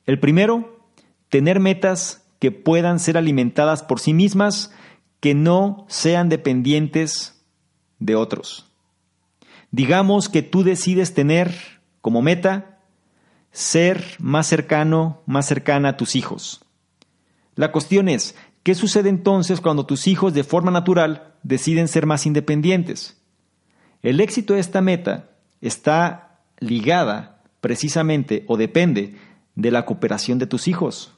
[0.05, 0.87] El primero,
[1.27, 4.73] tener metas que puedan ser alimentadas por sí mismas,
[5.19, 7.43] que no sean dependientes
[7.99, 8.71] de otros.
[9.71, 11.53] Digamos que tú decides tener
[11.99, 12.78] como meta
[13.59, 16.63] ser más cercano, más cercana a tus hijos.
[17.55, 22.25] La cuestión es, ¿qué sucede entonces cuando tus hijos de forma natural deciden ser más
[22.25, 23.21] independientes?
[24.01, 29.17] El éxito de esta meta está ligada precisamente o depende
[29.55, 31.13] de la cooperación de tus hijos.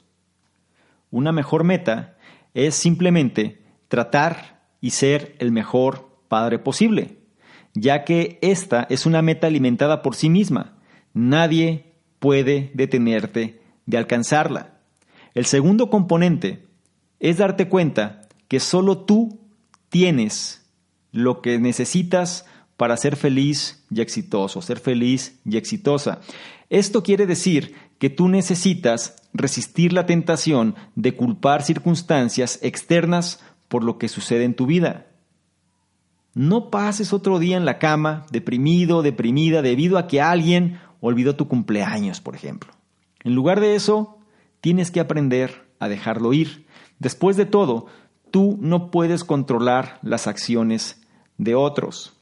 [1.12, 2.16] Una mejor meta
[2.54, 7.18] es simplemente tratar y ser el mejor padre posible,
[7.72, 10.76] ya que esta es una meta alimentada por sí misma.
[11.14, 11.91] Nadie
[12.22, 14.78] puede detenerte de alcanzarla.
[15.34, 16.64] El segundo componente
[17.18, 19.40] es darte cuenta que solo tú
[19.88, 20.64] tienes
[21.10, 22.46] lo que necesitas
[22.76, 26.20] para ser feliz y exitoso, ser feliz y exitosa.
[26.70, 33.98] Esto quiere decir que tú necesitas resistir la tentación de culpar circunstancias externas por lo
[33.98, 35.06] que sucede en tu vida.
[36.34, 41.48] No pases otro día en la cama, deprimido, deprimida, debido a que alguien olvidó tu
[41.48, 42.72] cumpleaños, por ejemplo.
[43.24, 44.18] En lugar de eso,
[44.60, 46.66] tienes que aprender a dejarlo ir.
[46.98, 47.86] Después de todo,
[48.30, 51.02] tú no puedes controlar las acciones
[51.36, 52.16] de otros.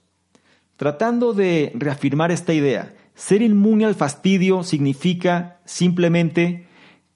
[0.76, 6.66] Tratando de reafirmar esta idea, ser inmune al fastidio significa simplemente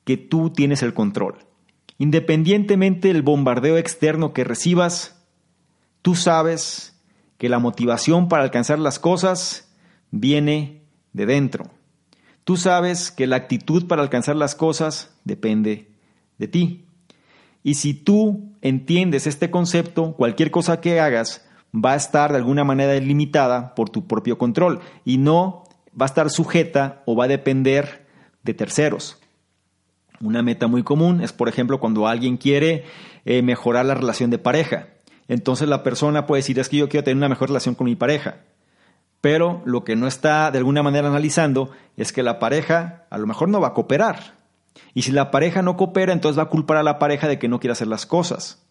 [0.05, 1.39] que tú tienes el control.
[1.97, 5.25] Independientemente del bombardeo externo que recibas,
[6.03, 7.01] tú sabes
[7.39, 9.75] que la motivación para alcanzar las cosas
[10.11, 10.84] viene
[11.15, 11.71] de dentro.
[12.45, 15.89] Tú sabes que la actitud para alcanzar las cosas depende
[16.37, 16.85] de ti.
[17.63, 22.65] Y si tú entiendes este concepto, cualquier cosa que hagas va a estar de alguna
[22.65, 25.65] manera limitada por tu propio control y no
[25.99, 28.07] va a estar sujeta o va a depender
[28.43, 29.19] de terceros.
[30.21, 32.85] Una meta muy común es, por ejemplo, cuando alguien quiere
[33.25, 34.89] eh, mejorar la relación de pareja.
[35.27, 37.97] Entonces la persona puede decir, es que yo quiero tener una mejor relación con mi
[37.97, 38.43] pareja.
[39.25, 43.27] Pero lo que no está de alguna manera analizando es que la pareja a lo
[43.27, 44.35] mejor no va a cooperar.
[44.93, 47.49] Y si la pareja no coopera, entonces va a culpar a la pareja de que
[47.49, 48.63] no quiere hacer las cosas.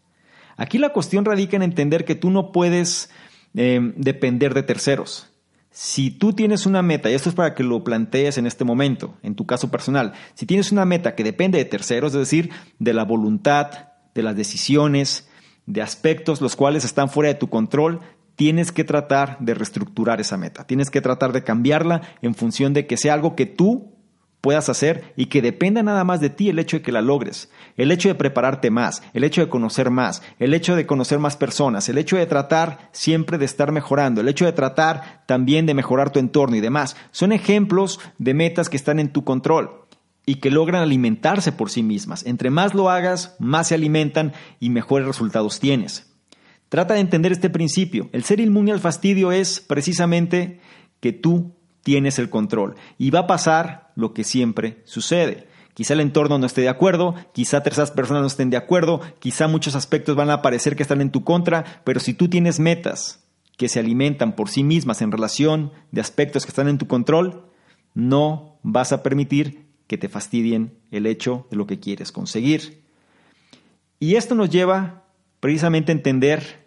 [0.55, 3.09] Aquí la cuestión radica en entender que tú no puedes
[3.55, 5.27] eh, depender de terceros.
[5.71, 9.15] Si tú tienes una meta, y esto es para que lo plantees en este momento,
[9.23, 12.93] en tu caso personal, si tienes una meta que depende de terceros, es decir, de
[12.93, 15.27] la voluntad, de las decisiones,
[15.65, 18.01] de aspectos los cuales están fuera de tu control,
[18.43, 22.85] tienes que tratar de reestructurar esa meta, tienes que tratar de cambiarla en función de
[22.87, 23.93] que sea algo que tú
[24.41, 27.49] puedas hacer y que dependa nada más de ti el hecho de que la logres,
[27.77, 31.37] el hecho de prepararte más, el hecho de conocer más, el hecho de conocer más
[31.37, 35.73] personas, el hecho de tratar siempre de estar mejorando, el hecho de tratar también de
[35.73, 39.85] mejorar tu entorno y demás, son ejemplos de metas que están en tu control
[40.25, 42.25] y que logran alimentarse por sí mismas.
[42.25, 46.12] Entre más lo hagas, más se alimentan y mejores resultados tienes.
[46.73, 48.09] Trata de entender este principio.
[48.13, 50.59] El ser inmune al fastidio es precisamente
[51.01, 51.53] que tú
[51.83, 52.73] tienes el control.
[52.97, 55.47] Y va a pasar lo que siempre sucede.
[55.75, 59.47] Quizá el entorno no esté de acuerdo, quizá terceras personas no estén de acuerdo, quizá
[59.47, 63.23] muchos aspectos van a parecer que están en tu contra, pero si tú tienes metas
[63.55, 67.51] que se alimentan por sí mismas en relación de aspectos que están en tu control,
[67.93, 72.81] no vas a permitir que te fastidien el hecho de lo que quieres conseguir.
[73.99, 75.03] Y esto nos lleva
[75.39, 76.62] precisamente a entender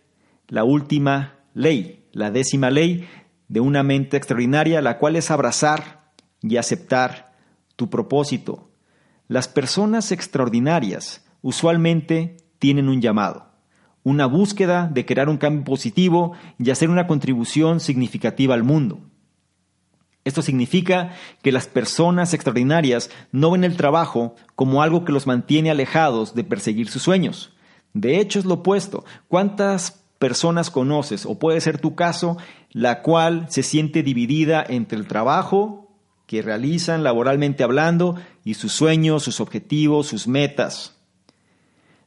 [0.48, 3.08] la última ley, la décima ley
[3.48, 7.32] de una mente extraordinaria, la cual es abrazar y aceptar
[7.76, 8.70] tu propósito.
[9.28, 13.52] Las personas extraordinarias usualmente tienen un llamado,
[14.02, 19.00] una búsqueda de crear un cambio positivo y hacer una contribución significativa al mundo.
[20.24, 25.70] Esto significa que las personas extraordinarias no ven el trabajo como algo que los mantiene
[25.70, 27.52] alejados de perseguir sus sueños.
[27.94, 29.04] De hecho, es lo opuesto.
[29.28, 32.36] ¿Cuántas personas conoces, o puede ser tu caso,
[32.70, 35.86] la cual se siente dividida entre el trabajo
[36.26, 40.96] que realizan laboralmente hablando y sus sueños, sus objetivos, sus metas.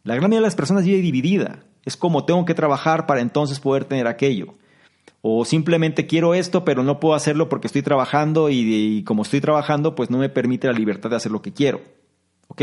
[0.03, 1.64] La gran mayoría de las personas vive dividida.
[1.86, 4.55] Es como tengo que trabajar para entonces poder tener aquello.
[5.22, 9.95] O simplemente quiero esto, pero no puedo hacerlo porque estoy trabajando y, como estoy trabajando,
[9.95, 11.82] pues no me permite la libertad de hacer lo que quiero.
[12.47, 12.62] ¿Ok?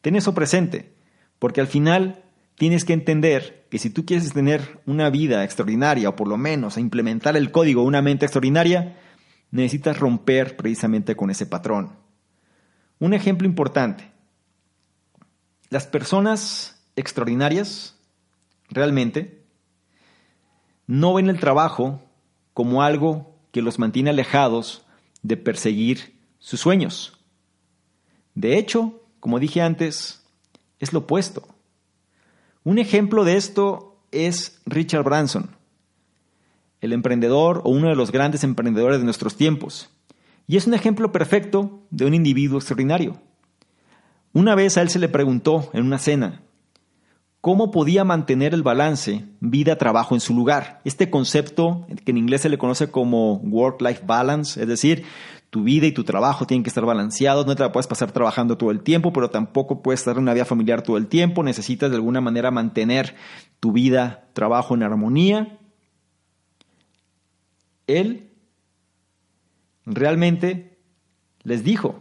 [0.00, 0.94] Ten eso presente,
[1.38, 2.23] porque al final
[2.56, 6.78] tienes que entender que si tú quieres tener una vida extraordinaria o por lo menos
[6.78, 8.96] implementar el código de una mente extraordinaria,
[9.50, 11.96] necesitas romper precisamente con ese patrón.
[12.98, 14.10] Un ejemplo importante.
[15.70, 17.98] Las personas extraordinarias
[18.68, 19.44] realmente
[20.86, 22.02] no ven el trabajo
[22.52, 24.84] como algo que los mantiene alejados
[25.22, 27.18] de perseguir sus sueños.
[28.34, 30.24] De hecho, como dije antes,
[30.78, 31.53] es lo opuesto.
[32.64, 35.50] Un ejemplo de esto es Richard Branson,
[36.80, 39.90] el emprendedor o uno de los grandes emprendedores de nuestros tiempos.
[40.46, 43.20] Y es un ejemplo perfecto de un individuo extraordinario.
[44.32, 46.40] Una vez a él se le preguntó en una cena
[47.42, 50.80] cómo podía mantener el balance vida-trabajo en su lugar.
[50.84, 55.04] Este concepto que en inglés se le conoce como work-life balance, es decir,
[55.54, 58.58] tu vida y tu trabajo tienen que estar balanceados, no te la puedes pasar trabajando
[58.58, 61.90] todo el tiempo, pero tampoco puedes estar en una vida familiar todo el tiempo, necesitas
[61.90, 63.14] de alguna manera mantener
[63.60, 65.60] tu vida, trabajo en armonía.
[67.86, 68.32] Él
[69.86, 70.76] realmente
[71.44, 72.00] les dijo,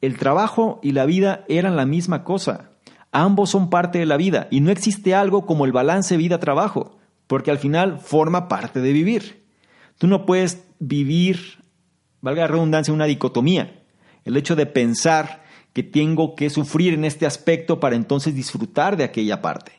[0.00, 2.70] el trabajo y la vida eran la misma cosa,
[3.12, 7.50] ambos son parte de la vida y no existe algo como el balance vida-trabajo, porque
[7.50, 9.46] al final forma parte de vivir.
[9.98, 11.59] Tú no puedes vivir
[12.20, 13.82] valga la redundancia, una dicotomía.
[14.24, 19.04] El hecho de pensar que tengo que sufrir en este aspecto para entonces disfrutar de
[19.04, 19.72] aquella parte.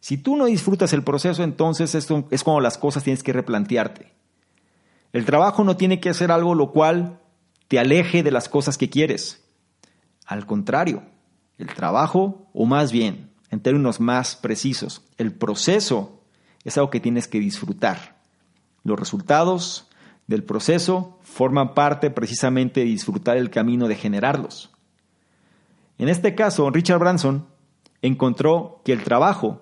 [0.00, 4.12] Si tú no disfrutas el proceso, entonces esto es como las cosas tienes que replantearte.
[5.12, 7.20] El trabajo no tiene que ser algo lo cual
[7.68, 9.44] te aleje de las cosas que quieres.
[10.26, 11.02] Al contrario,
[11.58, 16.22] el trabajo, o más bien, en términos más precisos, el proceso
[16.64, 18.20] es algo que tienes que disfrutar.
[18.82, 19.88] Los resultados
[20.26, 24.70] del proceso forman parte precisamente de disfrutar el camino de generarlos.
[25.98, 27.46] En este caso, Richard Branson
[28.00, 29.60] encontró que el trabajo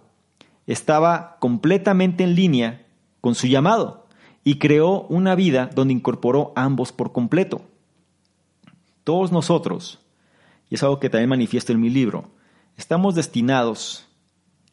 [0.66, 2.86] estaba completamente en línea
[3.20, 4.06] con su llamado
[4.44, 7.62] y creó una vida donde incorporó ambos por completo.
[9.04, 10.00] Todos nosotros,
[10.68, 12.30] y es algo que también manifiesto en mi libro,
[12.76, 14.06] estamos destinados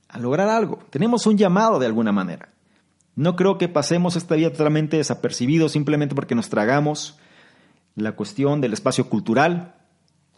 [0.08, 0.80] a lograr algo.
[0.90, 2.50] Tenemos un llamado de alguna manera.
[3.18, 7.18] No creo que pasemos esta vida totalmente desapercibidos simplemente porque nos tragamos
[7.96, 9.74] la cuestión del espacio cultural,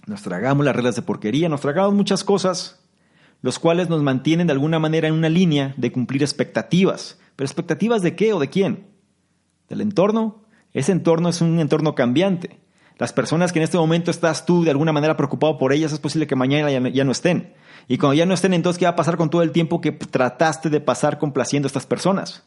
[0.08, 2.80] nos tragamos las reglas de porquería, nos tragamos muchas cosas,
[3.42, 7.20] los cuales nos mantienen de alguna manera en una línea de cumplir expectativas.
[7.36, 8.88] ¿Pero expectativas de qué o de quién?
[9.68, 10.46] ¿Del entorno?
[10.72, 12.62] Ese entorno es un entorno cambiante.
[12.98, 16.00] Las personas que en este momento estás tú de alguna manera preocupado por ellas, es
[16.00, 17.56] posible que mañana ya no estén.
[17.90, 19.92] Y cuando ya no estén, entonces, ¿qué va a pasar con todo el tiempo que
[19.92, 22.46] trataste de pasar complaciendo a estas personas?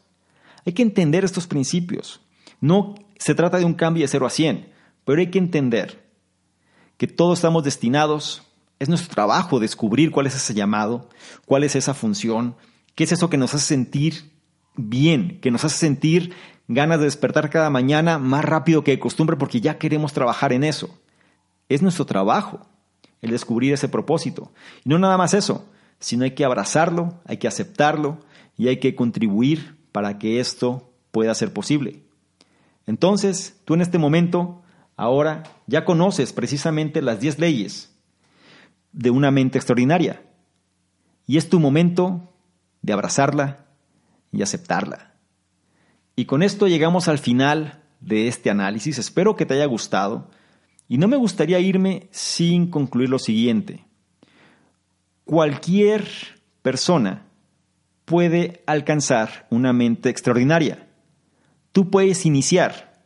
[0.65, 2.21] Hay que entender estos principios.
[2.61, 4.69] No se trata de un cambio de 0 a 100,
[5.05, 6.03] pero hay que entender
[6.97, 8.43] que todos estamos destinados,
[8.79, 11.09] es nuestro trabajo descubrir cuál es ese llamado,
[11.45, 12.55] cuál es esa función,
[12.95, 14.31] qué es eso que nos hace sentir
[14.75, 16.33] bien, que nos hace sentir
[16.67, 20.63] ganas de despertar cada mañana más rápido que de costumbre porque ya queremos trabajar en
[20.63, 20.97] eso.
[21.69, 22.65] Es nuestro trabajo
[23.21, 24.51] el descubrir ese propósito.
[24.83, 28.19] Y no nada más eso, sino hay que abrazarlo, hay que aceptarlo
[28.57, 32.01] y hay que contribuir para que esto pueda ser posible.
[32.85, 34.61] Entonces, tú en este momento,
[34.97, 37.95] ahora ya conoces precisamente las 10 leyes
[38.91, 40.21] de una mente extraordinaria.
[41.25, 42.33] Y es tu momento
[42.81, 43.65] de abrazarla
[44.33, 45.13] y aceptarla.
[46.15, 48.97] Y con esto llegamos al final de este análisis.
[48.97, 50.29] Espero que te haya gustado.
[50.89, 53.85] Y no me gustaría irme sin concluir lo siguiente.
[55.23, 56.05] Cualquier
[56.61, 57.25] persona
[58.05, 60.87] puede alcanzar una mente extraordinaria.
[61.71, 63.01] Tú puedes iniciar,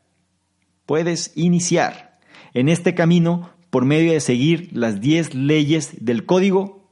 [0.85, 2.19] puedes iniciar
[2.53, 6.89] en este camino por medio de seguir las 10 leyes del código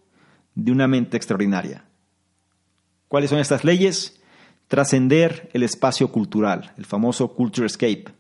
[0.55, 1.85] de una mente extraordinaria.
[3.07, 4.21] ¿Cuáles son estas leyes?
[4.67, 8.13] Trascender el espacio cultural, el famoso Culture Escape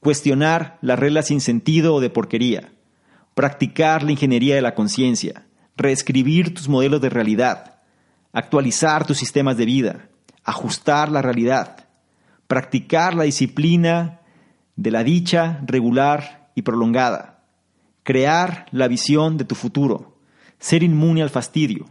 [0.00, 2.72] cuestionar las reglas sin sentido o de porquería,
[3.34, 5.46] practicar la ingeniería de la conciencia,
[5.76, 7.77] reescribir tus modelos de realidad,
[8.32, 10.08] actualizar tus sistemas de vida,
[10.44, 11.88] ajustar la realidad,
[12.46, 14.20] practicar la disciplina
[14.76, 17.44] de la dicha regular y prolongada,
[18.02, 20.18] crear la visión de tu futuro,
[20.58, 21.86] ser inmune al fastidio,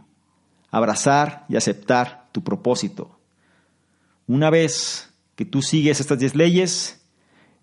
[0.70, 3.18] abrazar y aceptar tu propósito.
[4.26, 7.06] Una vez que tú sigues estas diez leyes,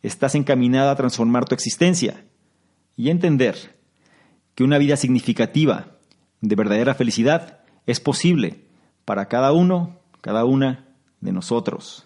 [0.02, 2.26] estás encaminada a transformar tu existencia
[2.96, 3.76] y entender
[4.56, 5.98] que una vida significativa,
[6.42, 8.65] de verdadera felicidad, es posible
[9.06, 10.88] para cada uno, cada una
[11.22, 12.06] de nosotros.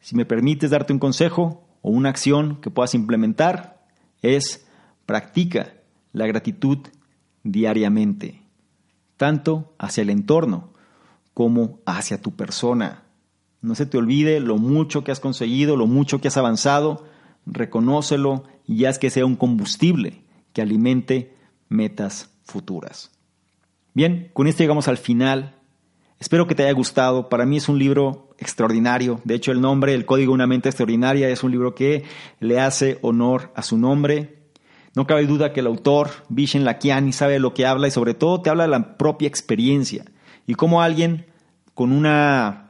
[0.00, 3.86] Si me permites darte un consejo o una acción que puedas implementar,
[4.22, 4.66] es
[5.06, 5.74] practica
[6.12, 6.78] la gratitud
[7.42, 8.42] diariamente,
[9.16, 10.72] tanto hacia el entorno
[11.34, 13.04] como hacia tu persona.
[13.60, 17.04] No se te olvide lo mucho que has conseguido, lo mucho que has avanzado,
[17.46, 21.36] reconócelo y haz que sea un combustible que alimente
[21.68, 23.10] metas futuras.
[23.94, 25.57] Bien, con esto llegamos al final.
[26.20, 27.28] Espero que te haya gustado.
[27.28, 29.20] Para mí es un libro extraordinario.
[29.24, 32.04] De hecho, el nombre, El Código de una Mente Extraordinaria, es un libro que
[32.40, 34.38] le hace honor a su nombre.
[34.94, 38.40] No cabe duda que el autor, Vishen Lakiani, sabe lo que habla y sobre todo
[38.40, 40.04] te habla de la propia experiencia
[40.46, 41.26] y cómo alguien
[41.74, 42.64] con una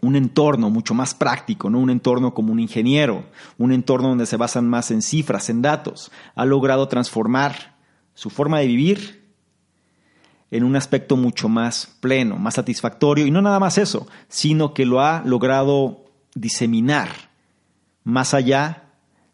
[0.00, 1.78] un entorno mucho más práctico, ¿no?
[1.78, 3.24] un entorno como un ingeniero,
[3.56, 7.76] un entorno donde se basan más en cifras, en datos, ha logrado transformar
[8.12, 9.23] su forma de vivir
[10.54, 14.86] en un aspecto mucho más pleno, más satisfactorio, y no nada más eso, sino que
[14.86, 16.04] lo ha logrado
[16.36, 17.08] diseminar
[18.04, 18.84] más allá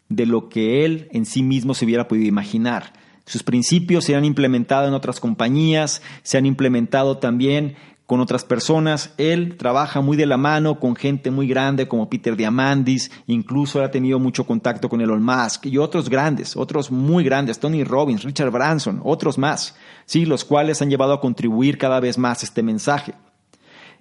[0.09, 2.93] de lo que él en sí mismo se hubiera podido imaginar.
[3.27, 7.75] Sus principios se han implementado en otras compañías, se han implementado también
[8.11, 9.13] con otras personas.
[9.17, 13.89] Él trabaja muy de la mano con gente muy grande como Peter Diamandis, incluso ha
[13.89, 18.51] tenido mucho contacto con Elon Musk y otros grandes, otros muy grandes, Tony Robbins, Richard
[18.51, 23.13] Branson, otros más, sí, los cuales han llevado a contribuir cada vez más este mensaje.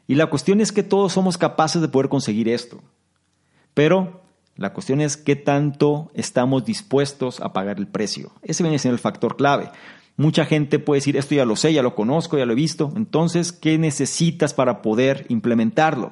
[0.09, 2.81] Y la cuestión es que todos somos capaces de poder conseguir esto.
[3.75, 4.23] Pero
[4.57, 8.33] la cuestión es qué tanto estamos dispuestos a pagar el precio.
[8.43, 9.71] Ese viene siendo el factor clave.
[10.21, 12.93] Mucha gente puede decir, esto ya lo sé, ya lo conozco, ya lo he visto.
[12.95, 16.11] Entonces, ¿qué necesitas para poder implementarlo?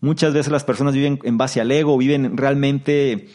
[0.00, 3.28] Muchas veces las personas viven en base al ego, viven realmente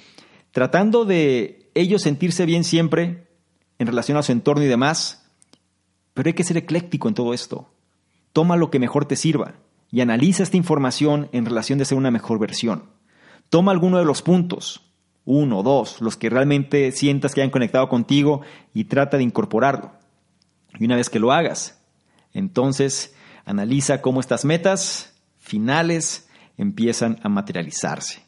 [0.51, 3.29] tratando de ellos sentirse bien siempre
[3.77, 5.31] en relación a su entorno y demás.
[6.13, 7.71] Pero hay que ser ecléctico en todo esto.
[8.33, 9.53] Toma lo que mejor te sirva
[9.89, 12.89] y analiza esta información en relación de ser una mejor versión.
[13.47, 14.88] Toma alguno de los puntos,
[15.25, 18.41] uno, dos, los que realmente sientas que hayan conectado contigo
[18.73, 19.91] y trata de incorporarlo.
[20.79, 21.79] Y una vez que lo hagas,
[22.33, 23.15] entonces
[23.45, 28.23] analiza cómo estas metas finales empiezan a materializarse.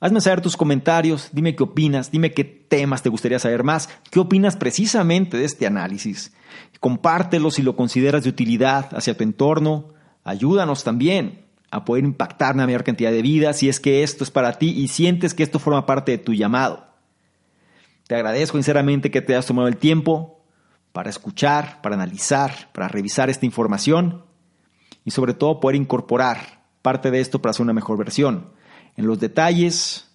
[0.00, 4.18] Hazme saber tus comentarios, dime qué opinas, dime qué temas te gustaría saber más, qué
[4.18, 6.32] opinas precisamente de este análisis.
[6.80, 9.88] Compártelo si lo consideras de utilidad hacia tu entorno,
[10.24, 14.30] ayúdanos también a poder impactar una mayor cantidad de vidas si es que esto es
[14.30, 16.86] para ti y sientes que esto forma parte de tu llamado.
[18.06, 20.44] Te agradezco sinceramente que te hayas tomado el tiempo
[20.92, 24.24] para escuchar, para analizar, para revisar esta información
[25.04, 28.52] y sobre todo poder incorporar parte de esto para hacer una mejor versión.
[28.96, 30.10] En los detalles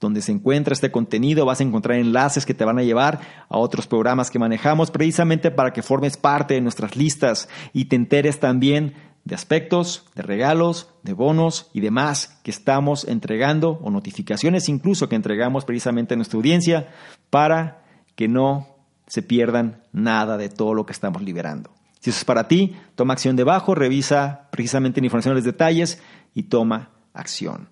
[0.00, 3.58] donde se encuentra este contenido vas a encontrar enlaces que te van a llevar a
[3.58, 8.40] otros programas que manejamos precisamente para que formes parte de nuestras listas y te enteres
[8.40, 8.94] también
[9.24, 15.16] de aspectos, de regalos, de bonos y demás que estamos entregando o notificaciones incluso que
[15.16, 16.88] entregamos precisamente a nuestra audiencia
[17.30, 17.82] para
[18.16, 18.76] que no
[19.06, 21.70] se pierdan nada de todo lo que estamos liberando.
[22.00, 26.00] Si eso es para ti, toma acción debajo, revisa precisamente la información los detalles
[26.34, 27.68] y toma acción.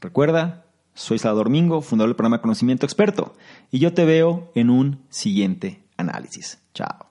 [0.00, 3.34] Recuerda, soy Salvador Domingo, fundador del programa Conocimiento Experto,
[3.70, 6.58] y yo te veo en un siguiente análisis.
[6.72, 7.09] Chao.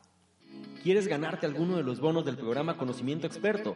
[0.81, 3.75] ¿Quieres ganarte alguno de los bonos del programa Conocimiento Experto?